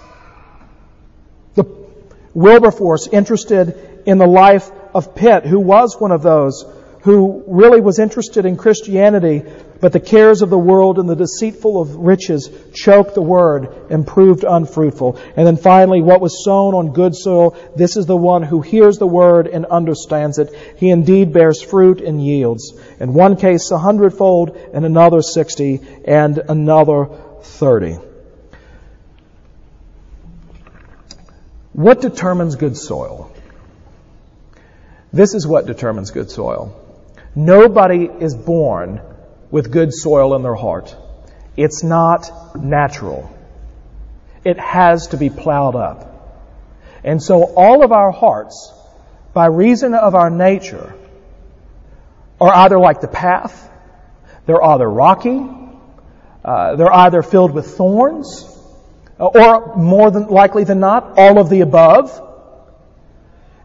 The 1.55 1.64
Wilberforce 2.35 3.07
interested 3.09 4.03
in 4.07 4.18
the 4.18 4.27
life 4.27 4.70
of 4.94 5.14
Pitt, 5.14 5.44
who 5.44 5.61
was 5.61 6.01
one 6.01 6.12
of 6.12 6.22
those 6.22 6.64
who 7.03 7.45
really 7.47 7.81
was 7.81 7.99
interested 7.99 8.45
in 8.45 8.57
Christianity, 8.57 9.43
but 9.81 9.93
the 9.93 10.01
cares 10.01 10.43
of 10.43 10.51
the 10.51 10.59
world 10.59 10.99
and 10.99 11.09
the 11.09 11.15
deceitful 11.15 11.81
of 11.81 11.95
riches 11.95 12.51
choked 12.75 13.15
the 13.15 13.23
word 13.23 13.69
and 13.91 14.07
proved 14.07 14.43
unfruitful. 14.43 15.17
And 15.37 15.47
then 15.47 15.57
finally, 15.57 16.03
what 16.03 16.21
was 16.21 16.45
sown 16.45 16.75
on 16.75 16.93
good 16.93 17.15
soil, 17.15 17.57
this 17.77 17.97
is 17.97 18.07
the 18.07 18.17
one 18.17 18.43
who 18.43 18.61
hears 18.61 18.99
the 18.99 19.07
word 19.07 19.47
and 19.47 19.65
understands 19.67 20.39
it. 20.39 20.53
He 20.77 20.91
indeed 20.91 21.33
bears 21.33 21.63
fruit 21.63 22.01
and 22.01 22.25
yields. 22.25 22.73
In 22.99 23.15
one 23.15 23.37
case, 23.37 23.71
a 23.71 23.79
hundredfold, 23.79 24.57
and 24.75 24.85
another 24.85 25.23
sixty, 25.23 25.81
and 26.05 26.39
another 26.39 27.09
thirty. 27.43 27.97
What 31.73 32.01
determines 32.01 32.57
good 32.57 32.77
soil? 32.77 33.31
This 35.13 35.35
is 35.35 35.47
what 35.47 35.67
determines 35.67 36.11
good 36.11 36.31
soil. 36.31 36.75
Nobody 37.35 38.05
is 38.05 38.35
born 38.35 39.01
with 39.51 39.71
good 39.71 39.93
soil 39.93 40.35
in 40.35 40.43
their 40.43 40.55
heart. 40.55 40.97
It's 41.57 41.83
not 41.83 42.31
natural. 42.57 43.35
It 44.45 44.59
has 44.59 45.09
to 45.09 45.17
be 45.17 45.31
plowed 45.31 45.75
up. 45.75 46.09
And 47.05 47.23
so 47.23 47.45
all 47.45 47.85
of 47.85 47.93
our 47.93 48.11
hearts, 48.11 48.73
by 49.33 49.47
reason 49.47 49.95
of 49.95 50.14
our 50.14 50.31
nature, 50.31 50.95
are 52.41 52.55
either 52.55 52.79
like 52.79 53.01
the 53.01 53.09
path, 53.09 53.69
they're 54.47 54.62
either 54.62 54.88
rocky, 54.88 55.41
uh, 56.45 56.77
they're 56.77 56.93
either 56.93 57.23
filled 57.23 57.53
with 57.53 57.67
thorns, 57.77 58.45
or 59.19 59.77
more 59.77 60.11
than 60.11 60.29
likely 60.29 60.64
than 60.64 60.81
not, 60.81 61.19
all 61.19 61.41
of 61.41 61.51
the 61.51 61.61
above. 61.61 62.28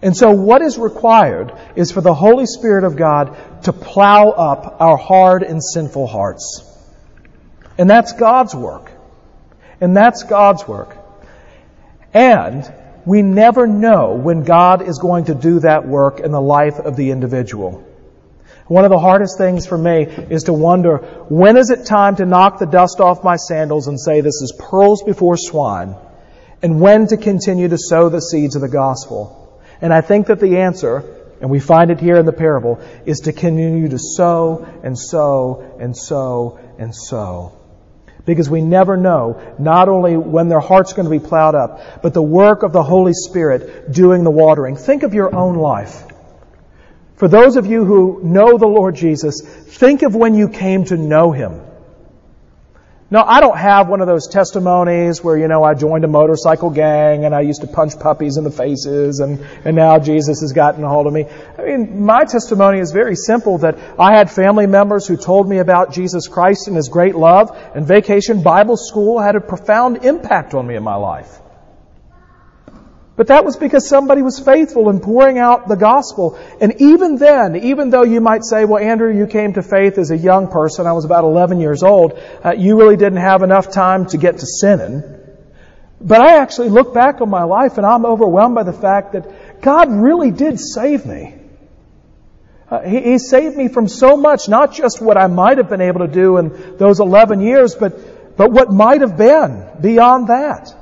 And 0.03 0.15
so 0.15 0.31
what 0.31 0.61
is 0.61 0.77
required 0.77 1.53
is 1.77 1.93
for 1.93 2.01
the 2.01 2.13
Holy 2.13 2.45
Spirit 2.45 2.83
of 2.83 2.97
God 2.97 3.37
to 3.63 3.71
plow 3.71 4.31
up 4.31 4.81
our 4.81 4.97
hard 4.97 5.43
and 5.43 5.63
sinful 5.63 6.07
hearts. 6.07 6.61
And 7.77 7.89
that's 7.89 8.11
God's 8.11 8.53
work. 8.53 8.91
And 9.79 9.95
that's 9.95 10.23
God's 10.23 10.67
work. 10.67 10.97
And 12.13 12.71
we 13.05 13.21
never 13.21 13.65
know 13.65 14.15
when 14.15 14.43
God 14.43 14.81
is 14.81 14.99
going 14.99 15.25
to 15.25 15.35
do 15.35 15.61
that 15.61 15.87
work 15.87 16.19
in 16.19 16.31
the 16.31 16.41
life 16.41 16.79
of 16.79 16.97
the 16.97 17.11
individual. 17.11 17.87
One 18.67 18.83
of 18.83 18.91
the 18.91 18.99
hardest 18.99 19.37
things 19.37 19.65
for 19.65 19.77
me 19.77 20.03
is 20.03 20.43
to 20.43 20.53
wonder, 20.53 20.97
when 21.29 21.55
is 21.55 21.69
it 21.69 21.85
time 21.85 22.17
to 22.17 22.25
knock 22.25 22.59
the 22.59 22.65
dust 22.65 22.99
off 22.99 23.23
my 23.23 23.37
sandals 23.37 23.87
and 23.87 23.97
say 23.97 24.19
this 24.19 24.41
is 24.41 24.53
pearls 24.59 25.01
before 25.01 25.37
swine? 25.37 25.95
And 26.61 26.81
when 26.81 27.07
to 27.07 27.15
continue 27.15 27.69
to 27.69 27.77
sow 27.77 28.09
the 28.09 28.19
seeds 28.19 28.57
of 28.57 28.61
the 28.61 28.69
gospel? 28.69 29.39
And 29.83 29.93
I 29.93 29.99
think 29.99 30.27
that 30.27 30.39
the 30.39 30.59
answer, 30.59 31.03
and 31.41 31.49
we 31.49 31.59
find 31.59 31.91
it 31.91 31.99
here 31.99 32.15
in 32.15 32.25
the 32.25 32.31
parable, 32.31 32.79
is 33.05 33.19
to 33.21 33.33
continue 33.33 33.89
to 33.89 33.99
sow 33.99 34.65
and 34.81 34.97
sow 34.97 35.75
and 35.77 35.95
sow 35.95 36.57
and 36.79 36.95
sow. 36.95 37.51
Because 38.25 38.49
we 38.49 38.61
never 38.61 38.95
know 38.95 39.55
not 39.59 39.89
only 39.89 40.15
when 40.15 40.47
their 40.47 40.61
heart's 40.61 40.93
going 40.93 41.03
to 41.03 41.11
be 41.11 41.19
plowed 41.19 41.53
up, 41.53 42.01
but 42.01 42.13
the 42.13 42.21
work 42.21 42.63
of 42.63 42.71
the 42.71 42.81
Holy 42.81 43.11
Spirit 43.11 43.91
doing 43.91 44.23
the 44.23 44.31
watering. 44.31 44.77
Think 44.77 45.03
of 45.03 45.13
your 45.13 45.35
own 45.35 45.57
life. 45.57 46.05
For 47.17 47.27
those 47.27 47.57
of 47.57 47.65
you 47.65 47.83
who 47.83 48.21
know 48.23 48.57
the 48.57 48.65
Lord 48.65 48.95
Jesus, 48.95 49.41
think 49.41 50.01
of 50.03 50.15
when 50.15 50.33
you 50.33 50.47
came 50.47 50.85
to 50.85 50.95
know 50.95 51.33
Him. 51.33 51.59
No, 53.13 53.23
I 53.23 53.41
don't 53.41 53.59
have 53.59 53.89
one 53.89 54.01
of 54.01 54.07
those 54.07 54.27
testimonies 54.27 55.23
where, 55.23 55.37
you 55.37 55.47
know, 55.47 55.63
I 55.63 55.75
joined 55.75 56.03
a 56.03 56.07
motorcycle 56.07 56.71
gang 56.71 57.25
and 57.25 57.35
I 57.35 57.41
used 57.41 57.61
to 57.61 57.67
punch 57.67 57.99
puppies 57.99 58.37
in 58.37 58.43
the 58.43 58.49
faces 58.49 59.19
and, 59.19 59.39
and 59.63 59.75
now 59.75 59.99
Jesus 59.99 60.41
has 60.41 60.51
gotten 60.51 60.83
a 60.83 60.89
hold 60.89 61.05
of 61.05 61.13
me. 61.13 61.27
I 61.59 61.61
mean, 61.63 62.03
my 62.03 62.25
testimony 62.25 62.79
is 62.79 62.91
very 62.91 63.15
simple 63.15 63.59
that 63.59 63.77
I 63.99 64.17
had 64.17 64.31
family 64.31 64.65
members 64.65 65.05
who 65.05 65.15
told 65.15 65.47
me 65.47 65.59
about 65.59 65.93
Jesus 65.93 66.27
Christ 66.27 66.67
and 66.67 66.75
His 66.75 66.89
great 66.89 67.13
love 67.13 67.55
and 67.75 67.87
vacation 67.87 68.41
Bible 68.41 68.77
school 68.77 69.19
had 69.19 69.35
a 69.35 69.41
profound 69.41 70.03
impact 70.03 70.55
on 70.55 70.65
me 70.65 70.75
in 70.75 70.81
my 70.81 70.95
life. 70.95 71.42
But 73.15 73.27
that 73.27 73.45
was 73.45 73.57
because 73.57 73.87
somebody 73.87 74.23
was 74.23 74.39
faithful 74.39 74.89
in 74.89 74.99
pouring 74.99 75.37
out 75.37 75.67
the 75.67 75.75
gospel. 75.75 76.39
And 76.59 76.81
even 76.81 77.17
then, 77.17 77.55
even 77.55 77.91
though 77.91 78.01
you 78.01 78.21
might 78.21 78.43
say, 78.43 78.65
well, 78.65 78.83
Andrew, 78.83 79.15
you 79.15 79.27
came 79.27 79.53
to 79.53 79.61
faith 79.61 79.99
as 79.99 80.09
a 80.09 80.17
young 80.17 80.47
person, 80.47 80.87
I 80.87 80.93
was 80.93 81.05
about 81.05 81.23
11 81.23 81.59
years 81.59 81.83
old, 81.83 82.19
uh, 82.43 82.53
you 82.57 82.77
really 82.77 82.97
didn't 82.97 83.19
have 83.19 83.43
enough 83.43 83.71
time 83.71 84.07
to 84.07 84.17
get 84.17 84.39
to 84.39 84.47
sinning. 84.47 85.03
But 86.01 86.21
I 86.21 86.37
actually 86.37 86.69
look 86.69 86.93
back 86.93 87.21
on 87.21 87.29
my 87.29 87.43
life 87.43 87.77
and 87.77 87.85
I'm 87.85 88.05
overwhelmed 88.05 88.55
by 88.55 88.63
the 88.63 88.73
fact 88.73 89.13
that 89.13 89.61
God 89.61 89.91
really 89.91 90.31
did 90.31 90.59
save 90.59 91.05
me. 91.05 91.35
Uh, 92.69 92.81
he, 92.81 92.99
he 92.99 93.17
saved 93.19 93.55
me 93.55 93.67
from 93.67 93.87
so 93.87 94.17
much, 94.17 94.49
not 94.49 94.73
just 94.73 94.99
what 94.99 95.17
I 95.17 95.27
might 95.27 95.59
have 95.59 95.69
been 95.69 95.81
able 95.81 95.99
to 95.99 96.11
do 96.11 96.37
in 96.37 96.77
those 96.77 96.99
11 96.99 97.41
years, 97.41 97.75
but, 97.75 98.35
but 98.35 98.51
what 98.51 98.71
might 98.71 99.01
have 99.01 99.17
been 99.17 99.67
beyond 99.79 100.29
that. 100.29 100.75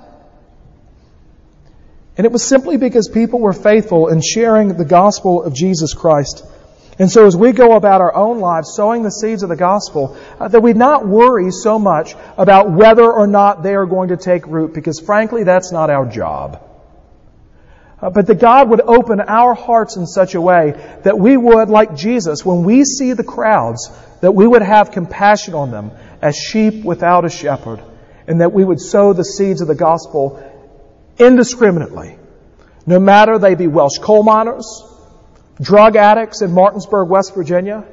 And 2.18 2.26
it 2.26 2.32
was 2.32 2.44
simply 2.44 2.78
because 2.78 3.08
people 3.08 3.40
were 3.40 3.54
faithful 3.54 4.10
in 4.10 4.22
sharing 4.22 4.76
the 4.78 4.86
gospel 4.86 5.44
of 5.44 5.54
Jesus 5.54 5.94
Christ. 5.94 6.44
And 7.00 7.10
so 7.10 7.26
as 7.26 7.36
we 7.36 7.52
go 7.52 7.76
about 7.76 8.02
our 8.02 8.14
own 8.14 8.40
lives 8.40 8.74
sowing 8.76 9.02
the 9.02 9.10
seeds 9.10 9.44
of 9.44 9.50
the 9.50 9.56
gospel, 9.56 10.18
uh, 10.40 10.48
that 10.50 10.62
we 10.62 10.74
not 10.74 11.08
worry 11.08 11.50
so 11.52 11.80
much 11.80 12.16
about 12.38 12.70
whether 12.70 13.10
or 13.12 13.28
not 13.28 13.64
they 13.64 13.74
are 13.74 13.86
going 13.86 14.10
to 14.10 14.18
take 14.18 14.46
root, 14.46 14.74
because 14.74 15.00
frankly, 15.00 15.44
that's 15.44 15.72
not 15.72 15.90
our 15.90 16.06
job. 16.06 16.62
Uh, 18.02 18.10
but 18.10 18.28
that 18.28 18.40
God 18.40 18.70
would 18.70 18.82
open 18.82 19.22
our 19.22 19.54
hearts 19.54 19.96
in 19.96 20.06
such 20.06 20.36
a 20.36 20.42
way 20.42 20.72
that 21.04 21.18
we 21.18 21.38
would, 21.38 21.70
like 21.70 21.96
Jesus, 21.96 22.46
when 22.46 22.64
we 22.64 22.84
see 22.84 23.14
the 23.14 23.24
crowds, 23.24 23.90
that 24.22 24.34
we 24.34 24.46
would 24.46 24.64
have 24.64 24.92
compassion 24.92 25.54
on 25.54 25.72
them 25.72 25.92
as 26.22 26.36
sheep 26.36 26.84
without 26.84 27.26
a 27.26 27.30
shepherd, 27.30 27.82
and 28.28 28.42
that 28.42 28.54
we 28.54 28.64
would 28.64 28.80
sow 28.80 29.14
the 29.14 29.24
seeds 29.24 29.62
of 29.62 29.68
the 29.68 29.76
gospel 29.76 30.51
indiscriminately, 31.18 32.18
no 32.86 33.00
matter 33.00 33.38
they 33.38 33.56
be 33.56 33.68
Welsh 33.68 34.00
coal 34.00 34.24
miners, 34.24 34.84
drug 35.62 35.96
addicts 35.96 36.42
in 36.42 36.52
Martinsburg, 36.54 37.10
West 37.10 37.36
Virginia, 37.36 37.86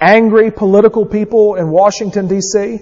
angry 0.00 0.50
political 0.50 1.06
people 1.06 1.54
in 1.54 1.70
Washington, 1.70 2.28
D.C., 2.28 2.80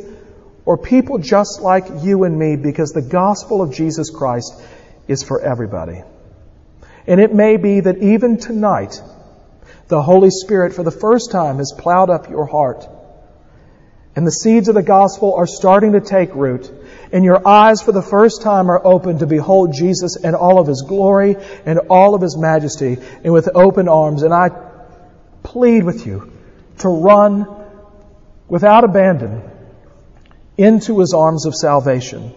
or 0.67 0.79
people 0.79 1.19
just 1.19 1.61
like 1.61 1.85
you 2.03 2.25
and 2.25 2.39
me 2.39 2.57
because 2.57 2.91
the 2.91 3.03
gospel 3.03 3.61
of 3.61 3.73
Jesus 3.73 4.11
Christ 4.11 4.61
is 5.07 5.23
for 5.23 5.41
everybody. 5.41 6.03
And 7.07 7.21
it 7.21 7.35
may 7.35 7.59
be 7.59 7.81
that 7.81 7.99
even 7.99 8.39
tonight, 8.39 9.01
the 9.89 10.01
Holy 10.01 10.31
Spirit 10.31 10.73
for 10.73 10.83
the 10.83 10.91
first 10.91 11.31
time 11.31 11.59
has 11.59 11.75
plowed 11.77 12.09
up 12.09 12.31
your 12.31 12.47
heart 12.47 12.89
and 14.17 14.27
the 14.27 14.31
seeds 14.31 14.69
of 14.69 14.75
the 14.75 14.83
gospel 14.83 15.35
are 15.35 15.47
starting 15.47 15.93
to 15.93 16.01
take 16.01 16.35
root 16.35 16.71
and 17.15 17.25
your 17.25 17.47
eyes 17.47 17.81
for 17.81 17.93
the 17.93 18.03
first 18.03 18.43
time 18.43 18.69
are 18.69 18.85
open 18.85 19.21
to 19.21 19.27
behold 19.27 19.73
Jesus 19.73 20.17
and 20.17 20.35
all 20.35 20.59
of 20.59 20.67
his 20.67 20.83
glory 20.83 21.37
and 21.65 21.79
all 21.89 22.17
of 22.17 22.21
his 22.21 22.37
majesty 22.37 22.97
and 23.23 23.33
with 23.33 23.49
open 23.55 23.89
arms. 23.89 24.25
And 24.25 24.35
I 24.35 24.51
plead 25.45 25.85
with 25.85 26.09
you 26.09 26.33
to 26.79 26.89
run 26.89 27.47
without 28.49 28.83
abandon 28.83 29.49
into 30.59 30.99
his 30.99 31.15
arms 31.15 31.47
of 31.47 31.55
salvation. 31.55 32.35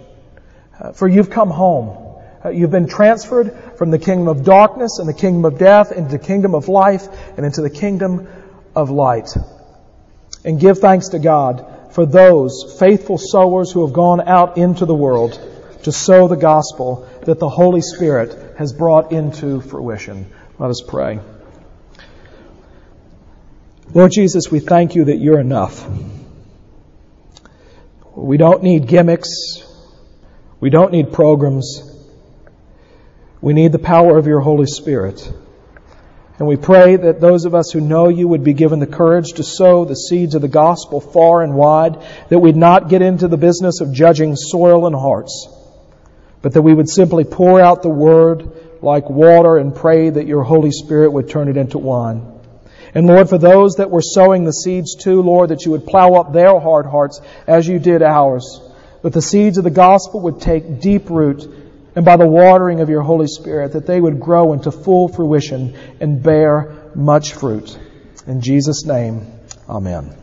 Uh, 0.79 0.91
for 0.91 1.07
you've 1.07 1.31
come 1.31 1.49
home. 1.49 2.21
Uh, 2.45 2.49
you've 2.49 2.69
been 2.69 2.87
transferred 2.87 3.57
from 3.79 3.89
the 3.89 3.97
kingdom 3.97 4.27
of 4.27 4.45
darkness 4.45 4.99
and 4.99 5.09
the 5.09 5.13
kingdom 5.13 5.45
of 5.45 5.57
death 5.57 5.91
into 5.91 6.11
the 6.11 6.23
kingdom 6.23 6.53
of 6.53 6.67
life 6.67 7.07
and 7.35 7.47
into 7.47 7.63
the 7.63 7.71
kingdom 7.71 8.27
of 8.75 8.91
light. 8.91 9.35
And 10.45 10.59
give 10.59 10.77
thanks 10.77 11.09
to 11.09 11.19
God 11.19 11.65
for 11.97 12.05
those 12.05 12.75
faithful 12.77 13.17
sowers 13.17 13.71
who 13.71 13.83
have 13.83 13.91
gone 13.91 14.21
out 14.21 14.59
into 14.59 14.85
the 14.85 14.93
world 14.93 15.33
to 15.81 15.91
sow 15.91 16.27
the 16.27 16.35
gospel 16.35 17.09
that 17.25 17.39
the 17.39 17.49
Holy 17.49 17.81
Spirit 17.81 18.55
has 18.55 18.71
brought 18.71 19.11
into 19.11 19.61
fruition. 19.61 20.31
Let 20.59 20.69
us 20.69 20.83
pray. 20.87 21.19
Lord 23.95 24.11
Jesus, 24.11 24.51
we 24.51 24.59
thank 24.59 24.93
you 24.93 25.05
that 25.05 25.17
you're 25.17 25.39
enough. 25.39 25.89
We 28.13 28.37
don't 28.37 28.61
need 28.61 28.85
gimmicks. 28.85 29.63
We 30.59 30.69
don't 30.69 30.91
need 30.91 31.11
programs. 31.11 31.81
We 33.41 33.53
need 33.53 33.71
the 33.71 33.79
power 33.79 34.19
of 34.19 34.27
your 34.27 34.41
Holy 34.41 34.67
Spirit. 34.67 35.33
And 36.39 36.47
we 36.47 36.55
pray 36.55 36.95
that 36.95 37.19
those 37.19 37.45
of 37.45 37.55
us 37.55 37.71
who 37.71 37.81
know 37.81 38.09
you 38.09 38.27
would 38.27 38.43
be 38.43 38.53
given 38.53 38.79
the 38.79 38.85
courage 38.85 39.33
to 39.33 39.43
sow 39.43 39.85
the 39.85 39.95
seeds 39.95 40.35
of 40.35 40.43
the 40.43 40.47
gospel 40.47 41.01
far 41.01 41.41
and 41.41 41.55
wide, 41.55 41.97
that 42.29 42.39
we'd 42.39 42.55
not 42.55 42.89
get 42.89 43.01
into 43.01 43.27
the 43.27 43.37
business 43.37 43.81
of 43.81 43.91
judging 43.91 44.35
soil 44.35 44.85
and 44.85 44.95
hearts, 44.95 45.47
but 46.43 46.53
that 46.53 46.61
we 46.61 46.75
would 46.75 46.89
simply 46.89 47.23
pour 47.23 47.59
out 47.59 47.81
the 47.81 47.89
word 47.89 48.51
like 48.83 49.09
water 49.09 49.57
and 49.57 49.75
pray 49.75 50.11
that 50.11 50.27
your 50.27 50.43
Holy 50.43 50.71
Spirit 50.71 51.11
would 51.11 51.27
turn 51.27 51.47
it 51.47 51.57
into 51.57 51.79
wine. 51.79 52.21
And 52.93 53.07
Lord, 53.07 53.29
for 53.29 53.39
those 53.39 53.75
that 53.75 53.89
were 53.89 54.03
sowing 54.03 54.43
the 54.43 54.53
seeds 54.53 54.95
too, 54.95 55.23
Lord, 55.23 55.49
that 55.49 55.65
you 55.65 55.71
would 55.71 55.87
plow 55.87 56.13
up 56.13 56.33
their 56.33 56.59
hard 56.59 56.85
hearts 56.85 57.19
as 57.47 57.67
you 57.67 57.79
did 57.79 58.03
ours, 58.03 58.61
that 59.01 59.13
the 59.13 59.23
seeds 59.23 59.57
of 59.57 59.63
the 59.63 59.71
gospel 59.71 60.21
would 60.21 60.39
take 60.39 60.81
deep 60.81 61.09
root 61.09 61.66
and 61.97 62.05
by 62.05 62.15
the 62.15 62.27
watering 62.27 62.79
of 62.79 62.89
your 62.89 63.01
Holy 63.01 63.25
Spirit, 63.25 63.73
that 63.73 63.87
they 63.87 63.99
would 63.99 64.19
grow 64.19 64.53
into 64.53 64.71
full 64.71 65.07
fruition 65.07 65.75
and 65.99 66.21
bear 66.21 66.91
much 66.93 67.33
fruit. 67.33 67.75
In 68.27 68.39
Jesus' 68.39 68.85
name, 68.85 69.25
amen. 69.67 70.15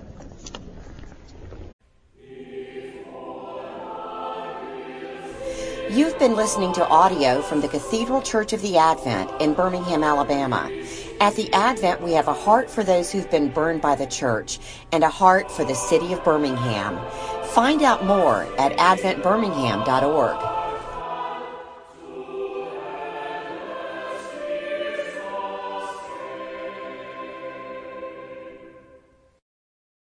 You've 5.91 6.17
been 6.21 6.37
listening 6.37 6.73
to 6.75 6.87
audio 6.87 7.43
from 7.43 7.61
the 7.61 7.67
Cathedral 7.67 8.23
Church 8.23 8.53
of 8.53 8.63
the 8.63 8.79
Advent 8.79 9.43
in 9.43 9.55
Birmingham, 9.55 10.05
Alabama. 10.05 10.71
At 11.21 11.35
the 11.35 11.53
Advent, 11.53 12.03
we 12.03 12.13
have 12.13 12.29
a 12.29 12.35
heart 12.35 12.71
for 12.71 12.85
those 12.85 13.11
who've 13.11 13.31
been 13.33 13.49
burned 13.49 13.81
by 13.81 13.97
the 13.97 14.07
church 14.07 14.61
and 14.93 15.03
a 15.03 15.11
heart 15.11 15.51
for 15.51 15.65
the 15.65 15.75
city 15.75 16.13
of 16.13 16.23
Birmingham. 16.23 17.01
Find 17.47 17.83
out 17.83 18.05
more 18.05 18.43
at 18.61 18.77
adventbirmingham.org. 18.77 20.54